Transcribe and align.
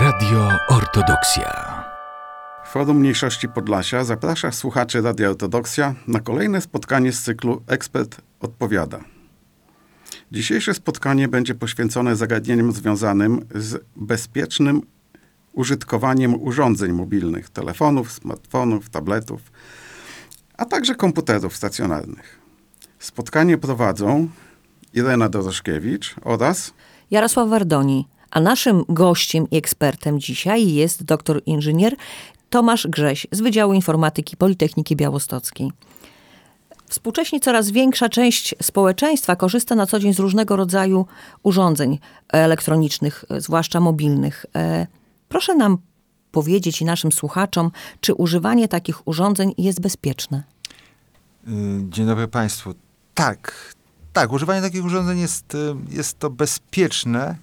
Radio 0.00 0.48
Ortodoksja. 0.68 1.84
Forum 2.66 2.98
Mniejszości 2.98 3.48
Podlasia 3.48 4.04
zaprasza 4.04 4.52
słuchaczy 4.52 5.00
Radia 5.00 5.28
Ortodoksja 5.30 5.94
na 6.06 6.20
kolejne 6.20 6.60
spotkanie 6.60 7.12
z 7.12 7.22
cyklu 7.22 7.62
Ekspert 7.66 8.20
odpowiada. 8.40 9.00
Dzisiejsze 10.32 10.74
spotkanie 10.74 11.28
będzie 11.28 11.54
poświęcone 11.54 12.16
zagadnieniom 12.16 12.72
związanym 12.72 13.46
z 13.54 13.84
bezpiecznym 13.96 14.82
użytkowaniem 15.52 16.42
urządzeń 16.42 16.92
mobilnych, 16.92 17.50
telefonów, 17.50 18.12
smartfonów, 18.12 18.90
tabletów, 18.90 19.40
a 20.56 20.64
także 20.64 20.94
komputerów 20.94 21.56
stacjonarnych. 21.56 22.40
Spotkanie 22.98 23.58
prowadzą 23.58 24.28
Irena 24.94 25.28
Doroszkiewicz 25.28 26.14
oraz 26.22 26.72
Jarosław 27.10 27.48
Wardoni, 27.48 28.08
a 28.30 28.40
naszym 28.40 28.84
gościem 28.88 29.50
i 29.50 29.56
ekspertem 29.56 30.20
dzisiaj 30.20 30.72
jest 30.72 31.04
doktor 31.04 31.42
inżynier 31.46 31.96
Tomasz 32.50 32.86
Grześ 32.86 33.26
z 33.32 33.40
Wydziału 33.40 33.72
Informatyki 33.72 34.36
Politechniki 34.36 34.96
Białostockiej. 34.96 35.72
Współcześnie 36.88 37.40
coraz 37.40 37.70
większa 37.70 38.08
część 38.08 38.54
społeczeństwa 38.62 39.36
korzysta 39.36 39.74
na 39.74 39.86
co 39.86 39.98
dzień 39.98 40.14
z 40.14 40.18
różnego 40.18 40.56
rodzaju 40.56 41.06
urządzeń 41.42 41.98
elektronicznych, 42.28 43.24
zwłaszcza 43.38 43.80
mobilnych. 43.80 44.46
E, 44.56 44.86
proszę 45.28 45.54
nam 45.54 45.78
powiedzieć 46.32 46.80
i 46.80 46.84
naszym 46.84 47.12
słuchaczom, 47.12 47.70
czy 48.00 48.14
używanie 48.14 48.68
takich 48.68 49.08
urządzeń 49.08 49.54
jest 49.58 49.80
bezpieczne? 49.80 50.42
Y, 51.48 51.50
dzień 51.90 52.06
dobry 52.06 52.28
Państwu. 52.28 52.74
Tak, 53.14 53.74
tak, 54.12 54.32
używanie 54.32 54.62
takich 54.62 54.84
urządzeń 54.84 55.18
jest, 55.18 55.54
y, 55.54 55.74
jest 55.90 56.18
to 56.18 56.30
bezpieczne. 56.30 57.36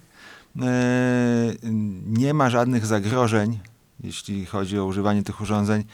Y, 0.56 1.58
nie 2.06 2.34
ma 2.34 2.50
żadnych 2.50 2.86
zagrożeń, 2.86 3.58
jeśli 4.00 4.46
chodzi 4.46 4.78
o 4.78 4.84
używanie 4.84 5.22
tych 5.22 5.40
urządzeń 5.40 5.84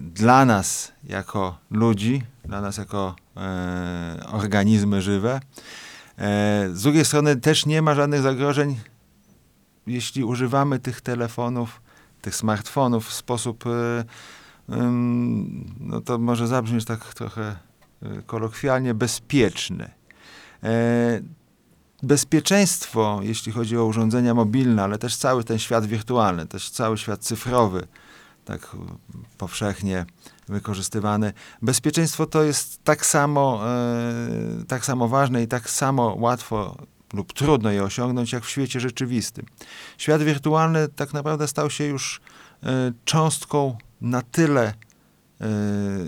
dla 0.00 0.44
nas 0.44 0.92
jako 1.04 1.58
ludzi, 1.70 2.22
dla 2.44 2.60
nas 2.60 2.76
jako 2.76 3.16
organizmy 4.32 5.02
żywe. 5.02 5.40
Z 6.72 6.82
drugiej 6.82 7.04
strony 7.04 7.36
też 7.36 7.66
nie 7.66 7.82
ma 7.82 7.94
żadnych 7.94 8.22
zagrożeń, 8.22 8.76
jeśli 9.86 10.24
używamy 10.24 10.78
tych 10.78 11.00
telefonów, 11.00 11.80
tych 12.22 12.34
smartfonów 12.34 13.06
w 13.08 13.12
sposób 13.12 13.64
no 15.80 16.00
to 16.00 16.18
może 16.18 16.46
zabrzmieć 16.46 16.84
tak 16.84 17.14
trochę 17.14 17.56
kolokwialnie, 18.26 18.94
bezpieczny. 18.94 19.90
Bezpieczeństwo, 22.02 23.20
jeśli 23.22 23.52
chodzi 23.52 23.78
o 23.78 23.84
urządzenia 23.84 24.34
mobilne, 24.34 24.82
ale 24.82 24.98
też 24.98 25.16
cały 25.16 25.44
ten 25.44 25.58
świat 25.58 25.86
wirtualny, 25.86 26.46
też 26.46 26.70
cały 26.70 26.98
świat 26.98 27.20
cyfrowy, 27.20 27.86
tak 28.44 28.76
powszechnie 29.38 30.06
wykorzystywany. 30.48 31.32
Bezpieczeństwo 31.62 32.26
to 32.26 32.42
jest 32.42 32.84
tak 32.84 33.06
samo, 33.06 33.60
e, 33.68 34.64
tak 34.68 34.84
samo 34.84 35.08
ważne 35.08 35.42
i 35.42 35.48
tak 35.48 35.70
samo 35.70 36.16
łatwo 36.18 36.76
lub 37.12 37.32
trudno 37.32 37.70
je 37.70 37.82
osiągnąć, 37.82 38.32
jak 38.32 38.44
w 38.44 38.50
świecie 38.50 38.80
rzeczywistym. 38.80 39.46
Świat 39.98 40.22
wirtualny 40.22 40.88
tak 40.88 41.12
naprawdę 41.12 41.48
stał 41.48 41.70
się 41.70 41.84
już 41.84 42.20
e, 42.62 42.92
cząstką 43.04 43.76
na 44.00 44.22
tyle 44.22 44.74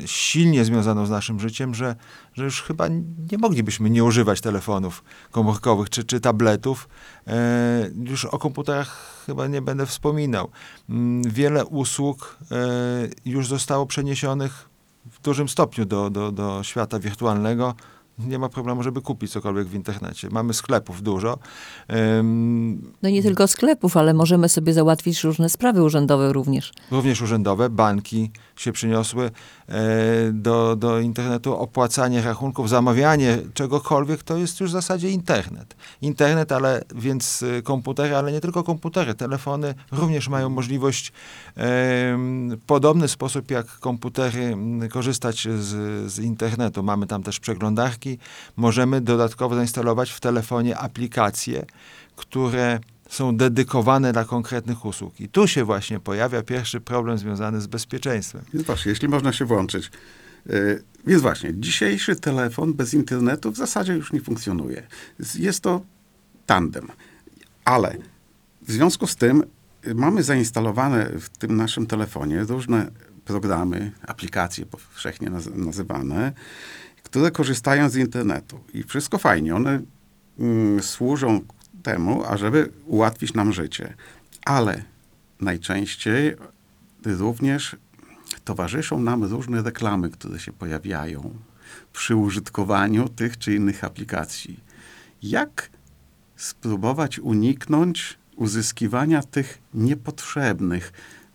silnie 0.06 0.64
związaną 0.64 1.06
z 1.06 1.10
naszym 1.10 1.40
życiem, 1.40 1.74
że, 1.74 1.96
że 2.34 2.44
już 2.44 2.62
chyba 2.62 2.88
nie 3.32 3.38
moglibyśmy 3.38 3.90
nie 3.90 4.04
używać 4.04 4.40
telefonów 4.40 5.04
komórkowych 5.30 5.90
czy, 5.90 6.04
czy 6.04 6.20
tabletów. 6.20 6.88
E, 7.26 7.90
już 8.04 8.24
o 8.24 8.38
komputerach 8.38 9.22
chyba 9.26 9.46
nie 9.46 9.62
będę 9.62 9.86
wspominał. 9.86 10.48
Mm, 10.88 11.22
wiele 11.22 11.66
usług 11.66 12.38
e, 12.50 12.56
już 13.24 13.48
zostało 13.48 13.86
przeniesionych 13.86 14.68
w 15.10 15.22
dużym 15.22 15.48
stopniu 15.48 15.84
do, 15.84 16.10
do, 16.10 16.32
do 16.32 16.62
świata 16.62 16.98
wirtualnego 16.98 17.74
nie 18.18 18.38
ma 18.38 18.48
problemu, 18.48 18.82
żeby 18.82 19.00
kupić 19.00 19.32
cokolwiek 19.32 19.66
w 19.66 19.74
internecie. 19.74 20.28
Mamy 20.30 20.54
sklepów 20.54 21.02
dużo. 21.02 21.38
No 23.02 23.08
nie 23.10 23.22
tylko 23.22 23.48
sklepów, 23.48 23.96
ale 23.96 24.14
możemy 24.14 24.48
sobie 24.48 24.72
załatwić 24.72 25.24
różne 25.24 25.48
sprawy 25.48 25.82
urzędowe 25.82 26.32
również. 26.32 26.72
Również 26.90 27.22
urzędowe, 27.22 27.70
banki 27.70 28.30
się 28.60 28.72
przyniosły 28.72 29.30
e, 29.68 29.72
do, 30.32 30.76
do 30.76 31.00
internetu. 31.00 31.56
Opłacanie 31.56 32.22
rachunków, 32.22 32.68
zamawianie 32.68 33.38
czegokolwiek 33.54 34.22
to 34.22 34.36
jest 34.36 34.60
już 34.60 34.70
w 34.70 34.72
zasadzie 34.72 35.10
internet. 35.10 35.76
Internet, 36.02 36.52
ale 36.52 36.84
więc 36.94 37.44
e, 37.58 37.62
komputery, 37.62 38.16
ale 38.16 38.32
nie 38.32 38.40
tylko 38.40 38.62
komputery, 38.62 39.14
telefony 39.14 39.74
również 39.92 40.28
mają 40.28 40.48
możliwość 40.48 41.12
w 41.56 42.56
podobny 42.66 43.08
sposób 43.08 43.50
jak 43.50 43.66
komputery 43.66 44.56
korzystać 44.90 45.48
z, 45.58 46.12
z 46.12 46.18
internetu. 46.18 46.82
Mamy 46.82 47.06
tam 47.06 47.22
też 47.22 47.40
przeglądarki, 47.40 48.18
możemy 48.56 49.00
dodatkowo 49.00 49.54
zainstalować 49.54 50.10
w 50.10 50.20
telefonie 50.20 50.78
aplikacje, 50.78 51.66
które 52.16 52.80
są 53.08 53.36
dedykowane 53.36 54.12
dla 54.12 54.24
konkretnych 54.24 54.84
usług. 54.84 55.20
I 55.20 55.28
tu 55.28 55.48
się 55.48 55.64
właśnie 55.64 56.00
pojawia 56.00 56.42
pierwszy 56.42 56.80
problem 56.80 57.18
związany 57.18 57.60
z 57.60 57.66
bezpieczeństwem. 57.66 58.42
Więc 58.54 58.66
właśnie, 58.66 58.90
jeśli 58.90 59.08
można 59.08 59.32
się 59.32 59.44
włączyć. 59.44 59.90
Yy, 60.46 60.82
więc 61.06 61.22
właśnie, 61.22 61.50
dzisiejszy 61.54 62.16
telefon 62.16 62.74
bez 62.74 62.94
internetu 62.94 63.52
w 63.52 63.56
zasadzie 63.56 63.92
już 63.94 64.12
nie 64.12 64.20
funkcjonuje. 64.20 64.86
Jest 65.34 65.60
to 65.60 65.80
tandem. 66.46 66.88
Ale 67.64 67.96
w 68.62 68.72
związku 68.72 69.06
z 69.06 69.16
tym 69.16 69.44
y, 69.86 69.94
mamy 69.94 70.22
zainstalowane 70.22 71.10
w 71.20 71.28
tym 71.28 71.56
naszym 71.56 71.86
telefonie 71.86 72.44
różne 72.44 72.90
programy, 73.24 73.92
aplikacje 74.06 74.66
powszechnie 74.66 75.30
nazywane, 75.54 76.32
które 77.02 77.30
korzystają 77.30 77.88
z 77.88 77.96
internetu. 77.96 78.60
I 78.74 78.82
wszystko 78.82 79.18
fajnie, 79.18 79.56
one 79.56 79.80
mm, 80.38 80.82
służą 80.82 81.40
temu, 81.82 82.24
ażeby 82.24 82.72
ułatwić 82.86 83.34
nam 83.34 83.52
życie. 83.52 83.94
Ale 84.44 84.82
najczęściej 85.40 86.36
również 87.04 87.76
towarzyszą 88.44 89.00
nam 89.00 89.24
różne 89.24 89.62
reklamy, 89.62 90.10
które 90.10 90.38
się 90.38 90.52
pojawiają 90.52 91.34
przy 91.92 92.16
użytkowaniu 92.16 93.08
tych 93.08 93.38
czy 93.38 93.54
innych 93.54 93.84
aplikacji. 93.84 94.60
Jak 95.22 95.70
spróbować 96.36 97.18
uniknąć 97.18 98.18
uzyskiwania 98.36 99.22
tych 99.22 99.58
niepotrzebnych, 99.74 100.92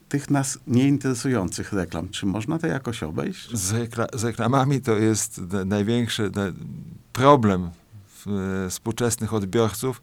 tych 0.09 0.29
nas 0.29 0.59
nieinteresujących 0.67 1.73
reklam. 1.73 2.09
Czy 2.09 2.25
można 2.25 2.59
to 2.59 2.67
jakoś 2.67 3.03
obejść? 3.03 3.57
Z, 3.57 3.95
z 4.13 4.23
reklamami 4.23 4.81
to 4.81 4.97
jest 4.97 5.41
największy 5.65 6.31
problem 7.13 7.69
współczesnych 8.69 9.33
odbiorców. 9.33 10.01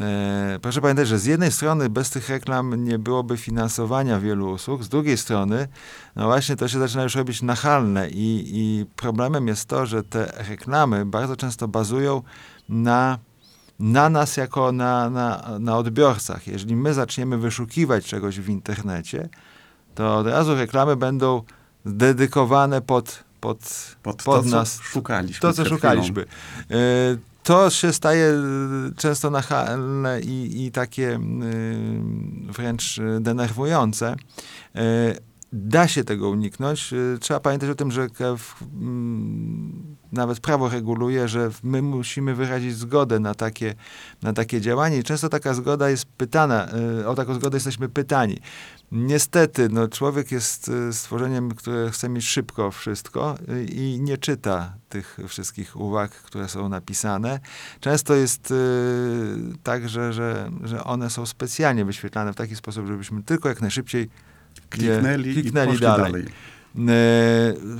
E, 0.00 0.58
proszę 0.62 0.80
pamiętać, 0.80 1.08
że 1.08 1.18
z 1.18 1.24
jednej 1.24 1.52
strony 1.52 1.88
bez 1.88 2.10
tych 2.10 2.28
reklam 2.28 2.84
nie 2.84 2.98
byłoby 2.98 3.36
finansowania 3.36 4.20
wielu 4.20 4.50
usług, 4.50 4.82
z 4.82 4.88
drugiej 4.88 5.16
strony, 5.16 5.68
no 6.16 6.26
właśnie 6.26 6.56
to 6.56 6.68
się 6.68 6.78
zaczyna 6.78 7.02
już 7.02 7.14
robić 7.14 7.42
nachalne 7.42 8.10
i, 8.10 8.44
i 8.52 8.86
problemem 8.96 9.48
jest 9.48 9.68
to, 9.68 9.86
że 9.86 10.02
te 10.02 10.32
reklamy 10.48 11.06
bardzo 11.06 11.36
często 11.36 11.68
bazują 11.68 12.22
na 12.68 13.18
na 13.78 14.08
nas 14.08 14.36
jako 14.36 14.72
na, 14.72 15.10
na, 15.10 15.58
na 15.60 15.76
odbiorcach. 15.76 16.46
Jeżeli 16.46 16.76
my 16.76 16.94
zaczniemy 16.94 17.38
wyszukiwać 17.38 18.06
czegoś 18.06 18.40
w 18.40 18.48
internecie, 18.48 19.28
to 19.94 20.16
od 20.16 20.26
razu 20.26 20.54
reklamy 20.54 20.96
będą 20.96 21.42
dedykowane 21.86 22.80
pod, 22.80 23.24
pod, 23.40 23.58
pod, 24.02 24.22
pod 24.22 24.44
to, 24.44 24.50
nas. 24.50 24.76
Co 24.76 24.82
szukaliśmy. 24.82 25.40
To, 25.40 25.52
co 25.52 25.64
szukaliśmy. 25.64 26.24
Chwilą. 26.24 27.16
To 27.42 27.70
się 27.70 27.92
staje 27.92 28.26
e, 28.26 28.38
często 28.96 29.30
nachalne 29.30 30.20
i, 30.20 30.64
i 30.66 30.72
takie 30.72 31.14
e, 31.14 31.18
wręcz 32.52 33.00
denerwujące 33.20 34.16
da 35.52 35.88
się 35.88 36.04
tego 36.04 36.30
uniknąć. 36.30 36.92
Y, 36.92 37.18
trzeba 37.20 37.40
pamiętać 37.40 37.70
o 37.70 37.74
tym, 37.74 37.90
że 37.90 38.06
mm, 38.72 39.96
nawet 40.12 40.40
prawo 40.40 40.68
reguluje, 40.68 41.28
że 41.28 41.50
my 41.62 41.82
musimy 41.82 42.34
wyrazić 42.34 42.76
zgodę 42.76 43.20
na 43.20 43.34
takie, 43.34 43.74
na 44.22 44.32
takie 44.32 44.60
działanie 44.60 44.98
i 44.98 45.02
często 45.02 45.28
taka 45.28 45.54
zgoda 45.54 45.90
jest 45.90 46.04
pytana, 46.04 46.68
y, 47.00 47.08
o 47.08 47.14
taką 47.14 47.34
zgodę 47.34 47.56
jesteśmy 47.56 47.88
pytani. 47.88 48.38
Niestety, 48.92 49.68
no, 49.68 49.88
człowiek 49.88 50.32
jest 50.32 50.68
y, 50.68 50.92
stworzeniem, 50.92 51.54
które 51.54 51.90
chce 51.90 52.08
mieć 52.08 52.24
szybko 52.24 52.70
wszystko 52.70 53.34
i 53.68 53.98
nie 54.02 54.18
czyta 54.18 54.74
tych 54.88 55.18
wszystkich 55.28 55.80
uwag, 55.80 56.10
które 56.10 56.48
są 56.48 56.68
napisane. 56.68 57.40
Często 57.80 58.14
jest 58.14 58.54
tak, 59.62 59.88
że, 59.88 60.12
że, 60.12 60.50
że 60.64 60.84
one 60.84 61.10
są 61.10 61.26
specjalnie 61.26 61.84
wyświetlane 61.84 62.32
w 62.32 62.36
taki 62.36 62.56
sposób, 62.56 62.86
żebyśmy 62.86 63.22
tylko 63.22 63.48
jak 63.48 63.60
najszybciej 63.60 64.10
kliknęli, 64.72 65.32
kliknęli 65.32 65.76
i 65.76 65.80
dalej. 65.80 66.12
dalej. 66.12 66.26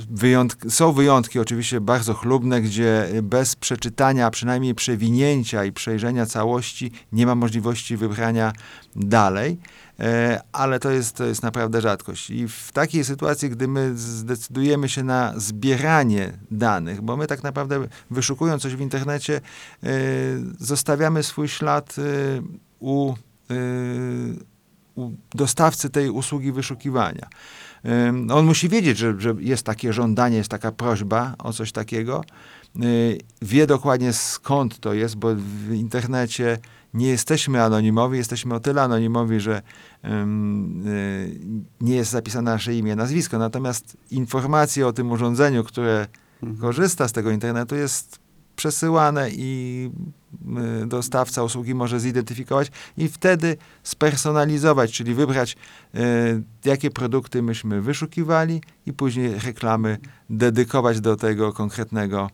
Wyjątk 0.09 0.71
są 0.71 0.91
wyjątki 0.91 1.39
oczywiście 1.39 1.81
bardzo 1.81 2.13
chlubne, 2.13 2.61
gdzie 2.61 3.07
bez 3.23 3.55
przeczytania, 3.55 4.25
a 4.25 4.31
przynajmniej 4.31 4.75
przewinięcia 4.75 5.65
i 5.65 5.71
przejrzenia 5.71 6.25
całości 6.25 6.91
nie 7.11 7.25
ma 7.25 7.35
możliwości 7.35 7.97
wybrania 7.97 8.53
dalej. 8.95 9.57
E, 9.99 10.41
ale 10.51 10.79
to 10.79 10.91
jest, 10.91 11.15
to 11.15 11.25
jest 11.25 11.43
naprawdę 11.43 11.81
rzadkość. 11.81 12.29
I 12.29 12.47
w 12.47 12.71
takiej 12.71 13.03
sytuacji, 13.03 13.49
gdy 13.49 13.67
my 13.67 13.97
zdecydujemy 13.97 14.89
się 14.89 15.03
na 15.03 15.33
zbieranie 15.37 16.33
danych, 16.51 17.01
bo 17.01 17.17
my 17.17 17.27
tak 17.27 17.43
naprawdę 17.43 17.87
wyszukując 18.11 18.61
coś 18.61 18.75
w 18.75 18.81
internecie, 18.81 19.41
e, 19.83 19.89
zostawiamy 20.59 21.23
swój 21.23 21.47
ślad 21.47 21.95
e, 21.97 22.01
u 22.79 23.13
dostawcy 25.35 25.89
tej 25.89 26.09
usługi 26.09 26.51
wyszukiwania. 26.51 27.27
On 28.31 28.45
musi 28.45 28.69
wiedzieć, 28.69 28.97
że, 28.97 29.21
że 29.21 29.35
jest 29.39 29.63
takie 29.63 29.93
żądanie, 29.93 30.37
jest 30.37 30.49
taka 30.49 30.71
prośba 30.71 31.35
o 31.39 31.53
coś 31.53 31.71
takiego. 31.71 32.23
Wie 33.41 33.67
dokładnie 33.67 34.13
skąd 34.13 34.79
to 34.79 34.93
jest, 34.93 35.15
bo 35.15 35.35
w 35.35 35.73
internecie 35.73 36.57
nie 36.93 37.07
jesteśmy 37.07 37.63
anonimowi, 37.63 38.17
jesteśmy 38.17 38.55
o 38.55 38.59
tyle 38.59 38.81
anonimowi, 38.81 39.39
że 39.39 39.61
um, 40.03 40.83
nie 41.81 41.95
jest 41.95 42.11
zapisane 42.11 42.51
nasze 42.51 42.75
imię, 42.75 42.95
nazwisko. 42.95 43.37
Natomiast 43.37 43.97
informacje 44.11 44.87
o 44.87 44.93
tym 44.93 45.11
urządzeniu, 45.11 45.63
które 45.63 46.07
mhm. 46.43 46.61
korzysta 46.61 47.07
z 47.07 47.11
tego 47.11 47.31
internetu, 47.31 47.75
jest 47.75 48.19
przesyłane 48.55 49.29
i 49.31 49.89
y, 49.95 50.22
dostawca 50.85 51.43
usługi 51.43 51.75
może 51.75 51.99
zidentyfikować 51.99 52.71
i 52.97 53.07
wtedy 53.07 53.57
spersonalizować, 53.83 54.91
czyli 54.91 55.13
wybrać, 55.13 55.55
y, 55.95 55.99
jakie 56.65 56.91
produkty 56.91 57.41
myśmy 57.41 57.81
wyszukiwali 57.81 58.61
i 58.85 58.93
później 58.93 59.39
reklamy 59.39 59.97
dedykować 60.29 61.01
do 61.01 61.15
tego 61.15 61.53
konkretnego, 61.53 62.29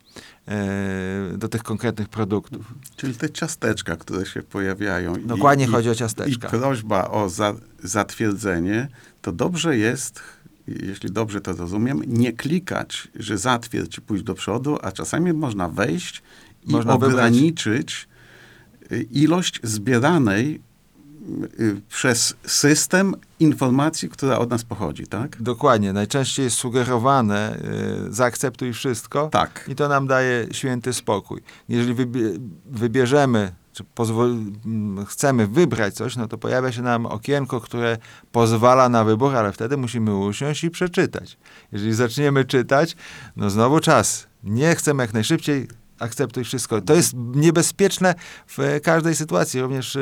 y, 1.34 1.38
do 1.38 1.48
tych 1.48 1.64
konkretnych 1.64 2.10
produktów. 2.10 2.74
Czyli 2.96 3.16
te 3.16 3.30
ciasteczka, 3.30 3.96
które 3.96 4.26
się 4.26 4.44
pojawiają. 4.44 5.14
Dokładnie 5.26 5.66
i, 5.66 5.68
chodzi 5.68 5.90
o 5.90 5.96
ciasteczka. 5.96 6.48
I 6.48 6.52
prośba 6.52 7.08
o 7.10 7.30
za, 7.30 7.54
zatwierdzenie, 7.84 8.88
to 9.22 9.32
dobrze 9.32 9.78
jest 9.78 10.22
jeśli 10.82 11.12
dobrze 11.12 11.42
to 11.42 11.54
rozumiem, 11.54 12.02
nie 12.08 12.34
klikać, 12.34 13.08
że 13.16 13.38
zatwierdź 13.38 13.98
i 13.98 14.02
pójść 14.02 14.24
do 14.24 14.36
przodu, 14.36 14.78
a 14.82 14.92
czasami 14.92 15.34
można 15.34 15.70
wejść 15.70 16.22
można 16.66 16.94
ograniczyć 16.94 18.08
wybrać. 18.82 19.08
ilość 19.12 19.60
zbieranej 19.64 20.62
y, 21.60 21.82
przez 21.90 22.36
system 22.46 23.16
informacji, 23.40 24.10
która 24.10 24.40
od 24.40 24.50
nas 24.50 24.64
pochodzi, 24.64 25.08
tak? 25.08 25.42
Dokładnie. 25.42 25.94
Najczęściej 25.94 26.44
jest 26.44 26.58
sugerowane, 26.58 27.58
y, 28.10 28.14
zaakceptuj 28.14 28.74
wszystko 28.74 29.30
tak. 29.32 29.66
i 29.68 29.76
to 29.76 29.88
nam 29.88 30.08
daje 30.08 30.48
święty 30.52 30.94
spokój. 30.94 31.42
Jeżeli 31.70 31.96
wybierzemy 32.66 33.52
czy 33.74 33.84
chcemy 35.08 35.48
wybrać 35.48 35.94
coś, 35.94 36.16
no 36.16 36.28
to 36.28 36.38
pojawia 36.38 36.72
się 36.72 36.82
nam 36.82 37.06
okienko, 37.06 37.62
które 37.62 37.98
pozwala 38.32 38.90
na 38.90 39.04
wybór, 39.04 39.36
ale 39.36 39.52
wtedy 39.52 39.78
musimy 39.78 40.16
usiąść 40.16 40.64
i 40.64 40.70
przeczytać. 40.70 41.38
Jeżeli 41.72 41.94
zaczniemy 41.94 42.46
czytać, 42.46 42.96
no 43.36 43.50
znowu 43.50 43.80
czas. 43.80 44.28
Nie 44.44 44.76
chcemy 44.76 45.04
jak 45.04 45.14
najszybciej, 45.14 45.68
akceptuj 46.00 46.44
wszystko. 46.44 46.82
To 46.82 46.94
jest 46.94 47.14
niebezpieczne 47.16 48.16
w 48.48 48.80
każdej 48.84 49.16
sytuacji, 49.16 49.62
również 49.62 49.96
y, 49.96 50.00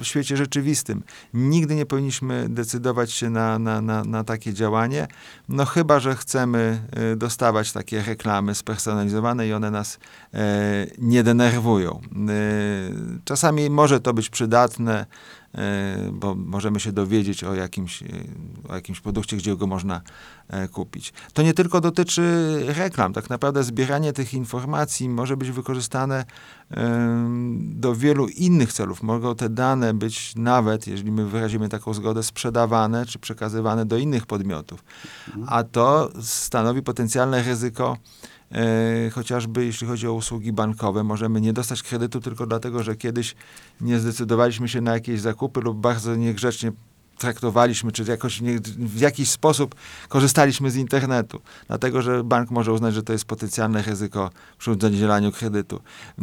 w 0.00 0.04
świecie 0.04 0.36
rzeczywistym. 0.36 1.02
Nigdy 1.34 1.74
nie 1.74 1.86
powinniśmy 1.86 2.48
decydować 2.48 3.12
się 3.12 3.30
na, 3.30 3.58
na, 3.58 3.80
na, 3.80 4.04
na 4.04 4.24
takie 4.24 4.52
działanie, 4.52 5.08
no 5.48 5.64
chyba, 5.64 6.00
że 6.00 6.16
chcemy 6.16 6.82
y, 7.12 7.16
dostawać 7.16 7.72
takie 7.72 8.02
reklamy 8.02 8.54
spersonalizowane 8.54 9.48
i 9.48 9.52
one 9.52 9.70
nas 9.70 9.98
e, 10.34 10.86
nie 10.98 11.22
denerwują. 11.22 12.00
Czasami 13.24 13.70
może 13.70 14.00
to 14.00 14.14
być 14.14 14.30
przydatne, 14.30 15.06
E, 15.43 15.43
bo 16.12 16.34
możemy 16.34 16.80
się 16.80 16.92
dowiedzieć 16.92 17.44
o 17.44 17.54
jakimś, 17.54 18.02
e, 18.02 18.06
o 18.68 18.74
jakimś 18.74 19.00
produkcie, 19.00 19.36
gdzie 19.36 19.56
go 19.56 19.66
można 19.66 20.00
e, 20.48 20.68
kupić. 20.68 21.12
To 21.32 21.42
nie 21.42 21.54
tylko 21.54 21.80
dotyczy 21.80 22.22
reklam. 22.66 23.12
Tak 23.12 23.30
naprawdę 23.30 23.64
zbieranie 23.64 24.12
tych 24.12 24.34
informacji 24.34 25.08
może 25.08 25.36
być 25.36 25.50
wykorzystane 25.50 26.24
do 27.58 27.94
wielu 27.94 28.28
innych 28.28 28.72
celów. 28.72 29.02
Mogą 29.02 29.34
te 29.34 29.48
dane 29.48 29.94
być 29.94 30.36
nawet, 30.36 30.86
jeżeli 30.86 31.12
my 31.12 31.26
wyrazimy 31.26 31.68
taką 31.68 31.94
zgodę, 31.94 32.22
sprzedawane 32.22 33.06
czy 33.06 33.18
przekazywane 33.18 33.86
do 33.86 33.98
innych 33.98 34.26
podmiotów. 34.26 34.84
A 35.46 35.64
to 35.64 36.10
stanowi 36.20 36.82
potencjalne 36.82 37.42
ryzyko 37.42 37.96
E, 38.33 38.33
chociażby 39.12 39.64
jeśli 39.64 39.86
chodzi 39.86 40.08
o 40.08 40.12
usługi 40.12 40.52
bankowe. 40.52 41.04
Możemy 41.04 41.40
nie 41.40 41.52
dostać 41.52 41.82
kredytu 41.82 42.20
tylko 42.20 42.46
dlatego, 42.46 42.82
że 42.82 42.96
kiedyś 42.96 43.34
nie 43.80 43.98
zdecydowaliśmy 43.98 44.68
się 44.68 44.80
na 44.80 44.92
jakieś 44.92 45.20
zakupy 45.20 45.60
lub 45.60 45.78
bardzo 45.78 46.16
niegrzecznie 46.16 46.72
traktowaliśmy, 47.18 47.92
czy 47.92 48.04
jakoś 48.04 48.40
nie, 48.40 48.58
w 48.78 49.00
jakiś 49.00 49.30
sposób 49.30 49.74
korzystaliśmy 50.08 50.70
z 50.70 50.76
internetu, 50.76 51.40
dlatego 51.66 52.02
że 52.02 52.24
bank 52.24 52.50
może 52.50 52.72
uznać, 52.72 52.94
że 52.94 53.02
to 53.02 53.12
jest 53.12 53.24
potencjalne 53.24 53.82
ryzyko 53.82 54.30
przy 54.58 54.70
udzielaniu 54.70 55.32
kredytu. 55.32 55.76
E, 55.76 56.22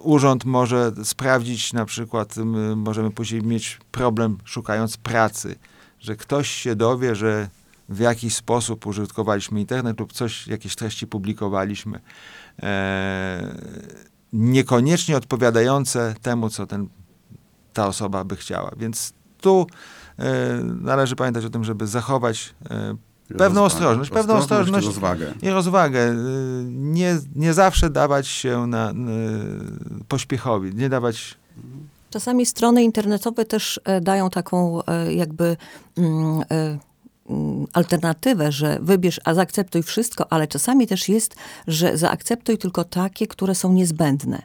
urząd 0.00 0.44
może 0.44 0.92
sprawdzić, 1.04 1.72
na 1.72 1.84
przykład 1.84 2.34
możemy 2.76 3.10
później 3.10 3.42
mieć 3.42 3.78
problem 3.92 4.38
szukając 4.44 4.96
pracy, 4.96 5.54
że 6.00 6.16
ktoś 6.16 6.50
się 6.50 6.76
dowie, 6.76 7.14
że 7.14 7.48
w 7.92 7.98
jakiś 7.98 8.34
sposób 8.34 8.86
użytkowaliśmy 8.86 9.60
internet 9.60 10.00
lub 10.00 10.12
coś, 10.12 10.46
jakieś 10.46 10.76
treści 10.76 11.06
publikowaliśmy, 11.06 12.00
e, 12.62 13.56
niekoniecznie 14.32 15.16
odpowiadające 15.16 16.14
temu, 16.22 16.50
co 16.50 16.66
ten, 16.66 16.88
ta 17.72 17.86
osoba 17.86 18.24
by 18.24 18.36
chciała. 18.36 18.70
Więc 18.76 19.12
tu 19.40 19.66
e, 20.18 20.24
należy 20.62 21.16
pamiętać 21.16 21.44
o 21.44 21.50
tym, 21.50 21.64
żeby 21.64 21.86
zachować 21.86 22.54
e, 22.70 22.96
pewną 23.38 23.64
ostrożność, 23.64 24.10
pewną 24.10 24.34
ostrożność 24.34 24.84
i 24.84 24.88
rozwagę. 24.88 25.34
I 25.42 25.50
rozwagę. 25.50 26.00
E, 26.00 26.14
nie, 26.66 27.18
nie 27.34 27.54
zawsze 27.54 27.90
dawać 27.90 28.28
się 28.28 28.66
na, 28.66 28.92
na 28.92 29.12
pośpiechowi, 30.08 30.74
nie 30.74 30.88
dawać 30.88 31.36
Czasami 32.12 32.46
strony 32.46 32.82
internetowe 32.82 33.44
też 33.44 33.80
e, 33.84 34.00
dają 34.00 34.30
taką 34.30 34.84
e, 34.84 35.14
jakby 35.14 35.56
mm, 35.98 36.42
Mm, 36.50 36.78
alternatywę, 37.72 38.52
że 38.52 38.78
wybierz, 38.82 39.20
a 39.24 39.34
zaakceptuj 39.34 39.82
wszystko, 39.82 40.32
ale 40.32 40.46
czasami 40.46 40.86
też 40.86 41.08
jest, 41.08 41.36
że 41.66 41.96
zaakceptuj 41.98 42.58
tylko 42.58 42.84
takie, 42.84 43.26
które 43.26 43.54
są 43.54 43.72
niezbędne. 43.72 44.42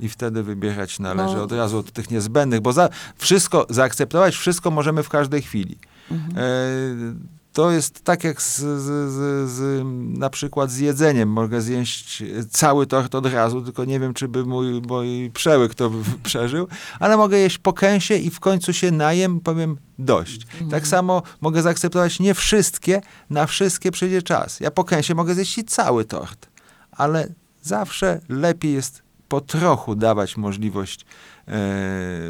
I 0.00 0.08
wtedy 0.08 0.42
wybierać 0.42 0.98
należy 0.98 1.36
no. 1.36 1.42
od 1.42 1.52
razu 1.52 1.78
od 1.78 1.92
tych 1.92 2.10
niezbędnych, 2.10 2.60
bo 2.60 2.72
za 2.72 2.88
wszystko, 3.16 3.66
zaakceptować 3.70 4.34
wszystko 4.34 4.70
możemy 4.70 5.02
w 5.02 5.08
każdej 5.08 5.42
chwili. 5.42 5.78
Mhm. 6.10 6.38
E, 6.38 7.39
to 7.52 7.70
jest 7.70 8.04
tak 8.04 8.24
jak 8.24 8.42
z, 8.42 8.58
z, 8.58 9.12
z, 9.12 9.50
z, 9.50 9.82
na 10.18 10.30
przykład 10.30 10.70
z 10.70 10.78
jedzeniem. 10.78 11.28
Mogę 11.28 11.60
zjeść 11.62 12.22
cały 12.50 12.86
tort 12.86 13.14
od 13.14 13.26
razu, 13.26 13.62
tylko 13.62 13.84
nie 13.84 14.00
wiem, 14.00 14.14
czy 14.14 14.28
by 14.28 14.44
mój, 14.44 14.82
mój 14.88 15.30
przełyk 15.30 15.74
to 15.74 15.90
przeżył, 16.22 16.68
ale 17.00 17.16
mogę 17.16 17.38
jeść 17.38 17.58
po 17.58 17.72
kęsie 17.72 18.14
i 18.14 18.30
w 18.30 18.40
końcu 18.40 18.72
się 18.72 18.90
najem, 18.90 19.40
powiem 19.40 19.76
dość. 19.98 20.42
Mhm. 20.42 20.70
Tak 20.70 20.86
samo 20.86 21.22
mogę 21.40 21.62
zaakceptować 21.62 22.20
nie 22.20 22.34
wszystkie, 22.34 23.00
na 23.30 23.46
wszystkie 23.46 23.90
przyjdzie 23.90 24.22
czas. 24.22 24.60
Ja 24.60 24.70
po 24.70 24.84
kęsie 24.84 25.14
mogę 25.14 25.34
zjeść 25.34 25.58
i 25.58 25.64
cały 25.64 26.04
tort, 26.04 26.48
ale 26.92 27.28
zawsze 27.62 28.20
lepiej 28.28 28.72
jest 28.72 29.02
po 29.28 29.40
trochu 29.40 29.94
dawać 29.94 30.36
możliwość 30.36 31.06
e, 31.46 31.52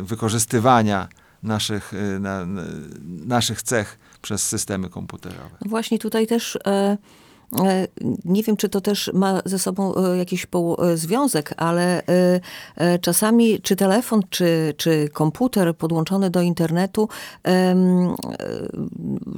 wykorzystywania 0.03 1.09
naszych, 1.43 1.95
e, 1.95 2.19
na, 2.19 2.47
naszych 3.27 3.63
cech 3.63 3.99
przez 4.23 4.43
systemy 4.43 4.89
komputerowe. 4.89 5.57
No 5.65 5.71
właśnie 5.71 5.99
tutaj 5.99 6.27
też 6.27 6.59
e, 6.67 6.99
e, 7.61 7.89
nie 8.25 8.43
wiem, 8.43 8.57
czy 8.57 8.69
to 8.69 8.81
też 8.81 9.11
ma 9.15 9.43
ze 9.45 9.59
sobą 9.59 9.95
e, 9.95 10.17
jakiś 10.17 10.47
związek, 10.95 11.55
ale 11.57 12.03
czasami 13.01 13.61
czy 13.61 13.77
telefon, 13.77 14.23
czy, 14.31 14.75
czy 14.77 15.09
komputer 15.09 15.77
podłączony 15.77 16.31
do 16.31 16.41
internetu 16.41 17.09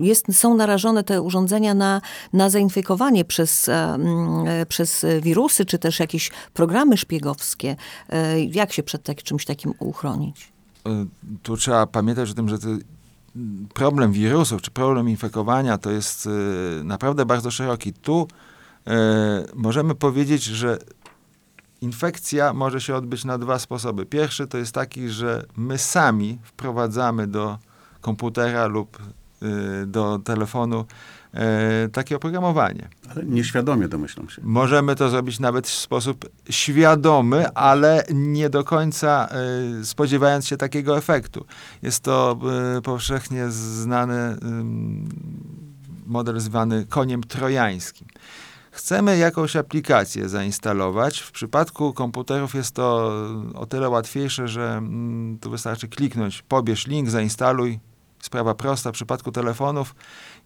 jest, 0.01 0.27
są 0.33 0.55
narażone 0.55 1.05
te 1.05 1.23
urządzenia 1.23 1.75
na, 1.75 2.01
na 2.33 2.51
zainfekowanie 2.51 3.25
przez, 3.25 3.71
przez 4.69 5.07
wirusy, 5.23 5.65
czy 5.65 5.79
też 5.79 6.01
jakieś 6.01 6.31
programy 6.55 6.97
szpiegowskie. 6.97 7.77
Jak 8.51 8.73
się 8.73 8.83
przed 8.83 9.03
tak, 9.03 9.23
czymś 9.23 9.45
takim 9.45 9.75
uchronić? 9.79 10.53
Tu 11.43 11.57
trzeba 11.57 11.87
pamiętać 11.87 12.31
o 12.31 12.35
tym, 12.35 12.49
że 12.49 12.59
problem 13.75 14.13
wirusów 14.13 14.63
czy 14.63 14.71
problem 14.71 15.09
infekowania 15.09 15.79
to 15.79 15.91
jest 15.91 16.27
y, 16.27 16.85
naprawdę 16.85 17.27
bardzo 17.27 17.51
szeroki. 17.51 17.93
Tu 17.93 18.29
y, 18.89 18.93
możemy 19.55 19.95
powiedzieć, 19.95 20.45
że 20.45 20.79
infekcja 21.81 22.53
może 22.53 22.81
się 22.81 22.95
odbyć 22.95 23.25
na 23.25 23.39
dwa 23.39 23.59
sposoby. 23.59 24.07
Pierwszy 24.07 24.47
to 24.47 24.59
jest 24.59 24.75
taki, 24.75 25.09
że 25.09 25.47
my 25.57 25.79
sami 25.79 26.39
wprowadzamy 26.43 27.27
do 27.27 27.59
komputera 28.01 28.67
lub 28.67 28.99
do 29.87 30.19
telefonu 30.19 30.85
e, 31.35 31.89
takie 31.89 32.17
oprogramowanie. 32.17 32.89
Ale 33.11 33.25
nieświadomie 33.25 33.89
domyślam 33.89 34.29
się. 34.29 34.43
Możemy 34.45 34.97
to 34.97 35.11
zrobić 35.11 35.41
nawet 35.41 35.67
w 35.67 35.75
sposób 35.75 36.29
świadomy, 36.51 37.55
ale 37.55 38.05
nie 38.15 38.51
do 38.51 38.65
końca 38.65 39.29
y, 39.81 39.87
spodziewając 39.87 40.47
się 40.47 40.57
takiego 40.57 40.99
efektu. 40.99 41.47
Jest 41.83 42.01
to 42.01 42.39
y, 42.79 42.83
powszechnie 42.83 43.51
znany 43.51 44.37
model 46.07 46.41
zwany 46.41 46.87
koniem 46.87 47.23
trojańskim. 47.23 48.09
Chcemy 48.71 49.19
jakąś 49.19 49.57
aplikację 49.57 50.29
zainstalować. 50.29 51.21
W 51.21 51.33
przypadku 51.33 51.93
komputerów 51.93 52.55
jest 52.55 52.75
to 52.75 53.13
o 53.55 53.67
tyle 53.67 53.89
łatwiejsze, 53.89 54.49
że 54.49 54.73
mm, 54.73 55.39
tu 55.39 55.51
wystarczy 55.51 55.89
kliknąć, 55.89 56.43
pobierz 56.43 56.87
link, 56.87 57.11
zainstaluj. 57.11 57.81
Sprawa 58.23 58.55
prosta. 58.55 58.91
W 58.91 58.95
przypadku 58.95 59.33
telefonów 59.33 59.95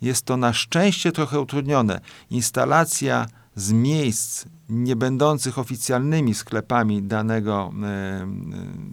jest 0.02 0.24
to 0.24 0.36
na 0.36 0.52
szczęście 0.52 1.12
trochę 1.12 1.40
utrudnione. 1.40 2.00
Instalacja 2.30 3.26
z 3.56 3.72
miejsc 3.72 4.44
nie 4.68 4.96
będących 4.96 5.58
oficjalnymi 5.58 6.34
sklepami 6.34 7.02
danego 7.02 7.72
e, 7.82 8.26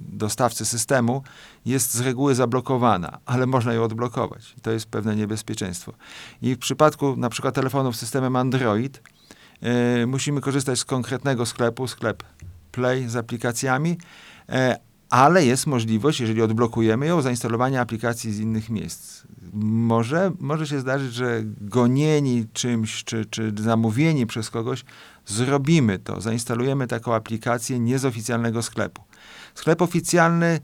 dostawcy 0.09 0.65
systemu 0.65 1.23
jest 1.65 1.93
z 1.93 2.01
reguły 2.01 2.35
zablokowana, 2.35 3.17
ale 3.25 3.45
można 3.45 3.73
ją 3.73 3.83
odblokować. 3.83 4.55
To 4.61 4.71
jest 4.71 4.85
pewne 4.85 5.15
niebezpieczeństwo. 5.15 5.93
I 6.41 6.55
w 6.55 6.59
przypadku 6.59 7.15
na 7.17 7.29
przykład 7.29 7.55
telefonów 7.55 7.95
z 7.95 7.99
systemem 7.99 8.35
Android 8.35 9.01
e, 9.61 10.05
musimy 10.05 10.41
korzystać 10.41 10.79
z 10.79 10.85
konkretnego 10.85 11.45
sklepu, 11.45 11.87
sklep 11.87 12.23
Play 12.71 13.09
z 13.09 13.15
aplikacjami, 13.15 13.97
e, 14.49 14.77
ale 15.13 15.45
jest 15.45 15.67
możliwość, 15.67 16.19
jeżeli 16.19 16.41
odblokujemy 16.41 17.05
ją, 17.05 17.21
zainstalowania 17.21 17.81
aplikacji 17.81 18.33
z 18.33 18.39
innych 18.39 18.69
miejsc. 18.69 19.23
Może, 19.53 20.31
może 20.39 20.67
się 20.67 20.79
zdarzyć, 20.79 21.13
że 21.13 21.41
gonieni 21.61 22.45
czymś, 22.53 23.03
czy, 23.03 23.25
czy 23.25 23.53
zamówieni 23.57 24.25
przez 24.25 24.49
kogoś, 24.49 24.85
zrobimy 25.25 25.99
to, 25.99 26.21
zainstalujemy 26.21 26.87
taką 26.87 27.13
aplikację 27.13 27.79
nie 27.79 27.99
z 27.99 28.05
oficjalnego 28.05 28.61
sklepu. 28.61 29.01
Sklep 29.55 29.81
oficjalny 29.81 30.59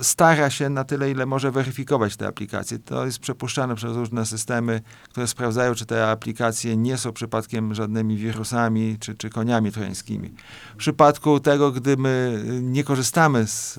stara 0.00 0.50
się 0.50 0.68
na 0.68 0.84
tyle, 0.84 1.10
ile 1.10 1.26
może 1.26 1.50
weryfikować 1.50 2.16
te 2.16 2.26
aplikacje. 2.26 2.78
To 2.78 3.06
jest 3.06 3.18
przepuszczane 3.18 3.74
przez 3.74 3.96
różne 3.96 4.26
systemy, 4.26 4.80
które 5.08 5.26
sprawdzają, 5.26 5.74
czy 5.74 5.86
te 5.86 6.10
aplikacje 6.10 6.76
nie 6.76 6.98
są 6.98 7.12
przypadkiem 7.12 7.74
żadnymi 7.74 8.16
wirusami 8.16 8.96
czy, 9.00 9.14
czy 9.14 9.30
koniami 9.30 9.72
trojańskimi. 9.72 10.34
W 10.74 10.76
przypadku 10.76 11.40
tego, 11.40 11.72
gdy 11.72 11.96
my 11.96 12.44
nie 12.62 12.84
korzystamy 12.84 13.46
z, 13.46 13.78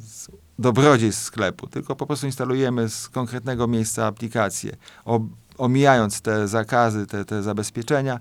z 0.00 0.28
dobrodziejstw 0.58 1.22
sklepu, 1.22 1.66
tylko 1.66 1.96
po 1.96 2.06
prostu 2.06 2.26
instalujemy 2.26 2.88
z 2.88 3.08
konkretnego 3.08 3.66
miejsca 3.66 4.06
aplikację, 4.06 4.76
omijając 5.58 6.20
te 6.20 6.48
zakazy, 6.48 7.06
te, 7.06 7.24
te 7.24 7.42
zabezpieczenia, 7.42 8.18